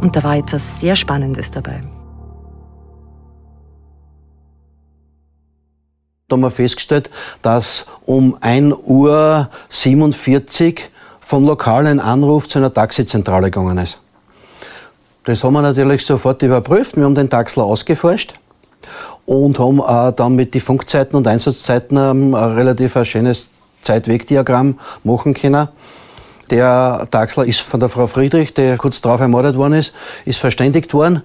Und 0.00 0.16
da 0.16 0.24
war 0.24 0.36
etwas 0.36 0.80
sehr 0.80 0.96
Spannendes 0.96 1.52
dabei. 1.52 1.80
Da 6.32 6.36
haben 6.36 6.44
wir 6.44 6.50
festgestellt, 6.50 7.10
dass 7.42 7.84
um 8.06 8.38
1 8.40 8.74
Uhr 8.86 9.50
47 9.68 10.88
vom 11.20 11.44
Lokal 11.44 11.86
ein 11.86 12.00
Anruf 12.00 12.48
zu 12.48 12.58
einer 12.58 12.72
Taxizentrale 12.72 13.50
gegangen 13.50 13.76
ist. 13.76 13.98
Das 15.24 15.44
haben 15.44 15.52
wir 15.52 15.60
natürlich 15.60 16.06
sofort 16.06 16.40
überprüft. 16.40 16.96
Wir 16.96 17.04
haben 17.04 17.14
den 17.14 17.28
Taxler 17.28 17.64
ausgeforscht 17.64 18.32
und 19.26 19.58
haben 19.58 19.80
äh, 19.80 20.14
dann 20.14 20.34
mit 20.34 20.54
den 20.54 20.62
Funkzeiten 20.62 21.16
und 21.16 21.28
Einsatzzeiten 21.28 21.98
ähm, 21.98 22.34
ein 22.34 22.54
relativ 22.54 22.96
ein 22.96 23.04
schönes 23.04 23.50
Zeitwegdiagramm 23.82 24.78
machen 25.04 25.34
können. 25.34 25.68
Der 26.48 27.08
Taxler 27.10 27.44
ist 27.44 27.60
von 27.60 27.78
der 27.78 27.90
Frau 27.90 28.06
Friedrich, 28.06 28.54
der 28.54 28.78
kurz 28.78 29.02
darauf 29.02 29.20
ermordet 29.20 29.56
worden 29.56 29.74
ist, 29.74 29.92
ist 30.24 30.38
verständigt 30.38 30.94
worden. 30.94 31.24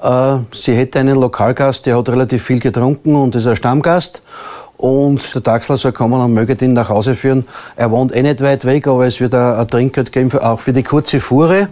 Äh, 0.00 0.38
sie 0.52 0.74
hätte 0.74 1.00
einen 1.00 1.18
Lokalgast, 1.18 1.86
der 1.86 1.96
hat 1.96 2.08
relativ 2.08 2.44
viel 2.44 2.60
getrunken 2.60 3.16
und 3.16 3.34
ist 3.34 3.46
ein 3.46 3.56
Stammgast. 3.56 4.22
Und 4.76 5.34
der 5.34 5.42
Taxler 5.42 5.76
soll 5.76 5.92
kommen 5.92 6.20
und 6.20 6.32
möge 6.32 6.56
ihn 6.64 6.72
nach 6.72 6.88
Hause 6.88 7.16
führen. 7.16 7.46
Er 7.74 7.90
wohnt 7.90 8.14
eh 8.14 8.22
nicht 8.22 8.40
weit 8.40 8.64
weg, 8.64 8.86
aber 8.86 9.06
es 9.06 9.18
wird 9.18 9.34
ein 9.34 9.66
Trinkgeld 9.66 10.12
geben, 10.12 10.32
auch 10.38 10.60
für 10.60 10.72
die 10.72 10.84
kurze 10.84 11.20
Fuhre. 11.20 11.68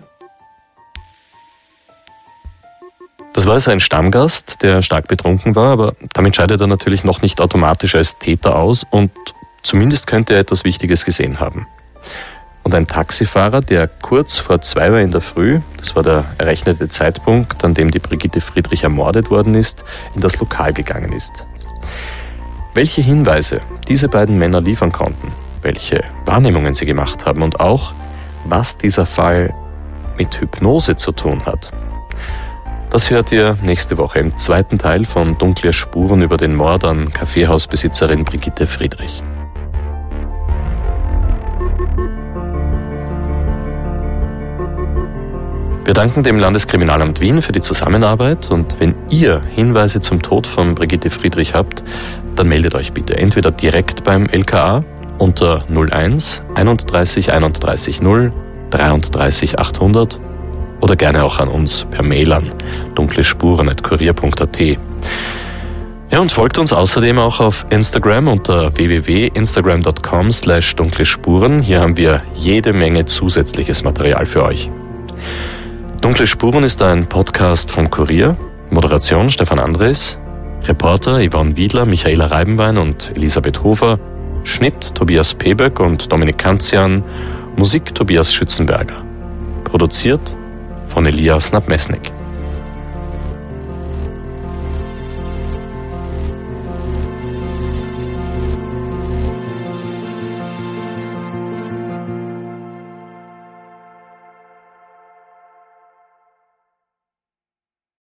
Das 3.32 3.46
war 3.46 3.52
also 3.52 3.70
ein 3.70 3.80
Stammgast, 3.80 4.62
der 4.62 4.82
stark 4.82 5.08
betrunken 5.08 5.54
war, 5.54 5.70
aber 5.70 5.94
damit 6.14 6.34
scheidet 6.34 6.60
er 6.60 6.66
natürlich 6.66 7.04
noch 7.04 7.22
nicht 7.22 7.40
automatisch 7.40 7.94
als 7.94 8.18
Täter 8.18 8.56
aus 8.56 8.84
und 8.90 9.12
zumindest 9.62 10.06
könnte 10.06 10.32
er 10.32 10.40
etwas 10.40 10.64
Wichtiges 10.64 11.04
gesehen 11.04 11.38
haben 11.38 11.66
und 12.66 12.74
ein 12.74 12.88
Taxifahrer, 12.88 13.60
der 13.60 13.86
kurz 13.86 14.38
vor 14.38 14.60
zwei 14.60 14.90
Uhr 14.90 14.98
in 14.98 15.12
der 15.12 15.20
Früh, 15.20 15.60
das 15.76 15.94
war 15.94 16.02
der 16.02 16.24
errechnete 16.36 16.88
Zeitpunkt, 16.88 17.64
an 17.64 17.74
dem 17.74 17.92
die 17.92 18.00
Brigitte 18.00 18.40
Friedrich 18.40 18.82
ermordet 18.82 19.30
worden 19.30 19.54
ist, 19.54 19.84
in 20.16 20.20
das 20.20 20.40
Lokal 20.40 20.72
gegangen 20.72 21.12
ist. 21.12 21.46
Welche 22.74 23.02
Hinweise 23.02 23.60
diese 23.86 24.08
beiden 24.08 24.36
Männer 24.36 24.60
liefern 24.60 24.90
konnten, 24.90 25.30
welche 25.62 26.02
Wahrnehmungen 26.24 26.74
sie 26.74 26.86
gemacht 26.86 27.24
haben 27.24 27.42
und 27.42 27.60
auch, 27.60 27.92
was 28.46 28.76
dieser 28.76 29.06
Fall 29.06 29.54
mit 30.18 30.40
Hypnose 30.40 30.96
zu 30.96 31.12
tun 31.12 31.46
hat. 31.46 31.70
Das 32.90 33.10
hört 33.10 33.30
ihr 33.30 33.56
nächste 33.62 33.96
Woche 33.96 34.18
im 34.18 34.36
zweiten 34.38 34.78
Teil 34.78 35.04
von 35.04 35.38
Dunkle 35.38 35.72
Spuren 35.72 36.20
über 36.20 36.36
den 36.36 36.56
Mord 36.56 36.84
an 36.84 37.12
Kaffeehausbesitzerin 37.12 38.24
Brigitte 38.24 38.66
Friedrich. 38.66 39.22
Wir 45.86 45.94
danken 45.94 46.24
dem 46.24 46.40
Landeskriminalamt 46.40 47.20
Wien 47.20 47.42
für 47.42 47.52
die 47.52 47.60
Zusammenarbeit 47.60 48.50
und 48.50 48.80
wenn 48.80 48.96
ihr 49.08 49.40
Hinweise 49.54 50.00
zum 50.00 50.20
Tod 50.20 50.44
von 50.44 50.74
Brigitte 50.74 51.10
Friedrich 51.10 51.54
habt, 51.54 51.84
dann 52.34 52.48
meldet 52.48 52.74
euch 52.74 52.92
bitte 52.92 53.16
entweder 53.16 53.52
direkt 53.52 54.02
beim 54.02 54.26
LKA 54.26 54.84
unter 55.18 55.64
01 55.70 56.42
31 56.56 57.32
31 57.32 58.02
0 58.02 58.32
33 58.70 59.60
800 59.60 60.18
oder 60.80 60.96
gerne 60.96 61.22
auch 61.22 61.38
an 61.38 61.46
uns 61.46 61.86
per 61.88 62.02
Mail 62.02 62.32
an 62.32 62.50
dunklespuren.kurier.at. 62.96 64.60
Ja, 66.10 66.18
und 66.18 66.32
folgt 66.32 66.58
uns 66.58 66.72
außerdem 66.72 67.20
auch 67.20 67.38
auf 67.38 67.64
Instagram 67.70 68.26
unter 68.26 68.76
www.instagram.com 68.76 70.32
slash 70.32 70.74
dunkle 70.74 71.04
Spuren. 71.04 71.62
Hier 71.62 71.80
haben 71.80 71.96
wir 71.96 72.24
jede 72.34 72.72
Menge 72.72 73.06
zusätzliches 73.06 73.84
Material 73.84 74.26
für 74.26 74.42
euch. 74.42 74.68
Dunkle 76.06 76.28
Spuren 76.28 76.62
ist 76.62 76.80
ein 76.82 77.08
Podcast 77.08 77.68
vom 77.68 77.90
Kurier. 77.90 78.36
Moderation 78.70 79.28
Stefan 79.28 79.58
Andres. 79.58 80.16
Reporter 80.62 81.18
Yvonne 81.20 81.56
Wiedler, 81.56 81.84
Michaela 81.84 82.26
Reibenwein 82.26 82.78
und 82.78 83.10
Elisabeth 83.16 83.64
Hofer. 83.64 83.98
Schnitt 84.44 84.94
Tobias 84.94 85.34
Peböck 85.34 85.80
und 85.80 86.12
Dominik 86.12 86.38
Kanzian. 86.38 87.02
Musik 87.56 87.92
Tobias 87.92 88.32
Schützenberger. 88.32 89.02
Produziert 89.64 90.20
von 90.86 91.06
Elias 91.06 91.50
Nabmesnik. 91.50 92.12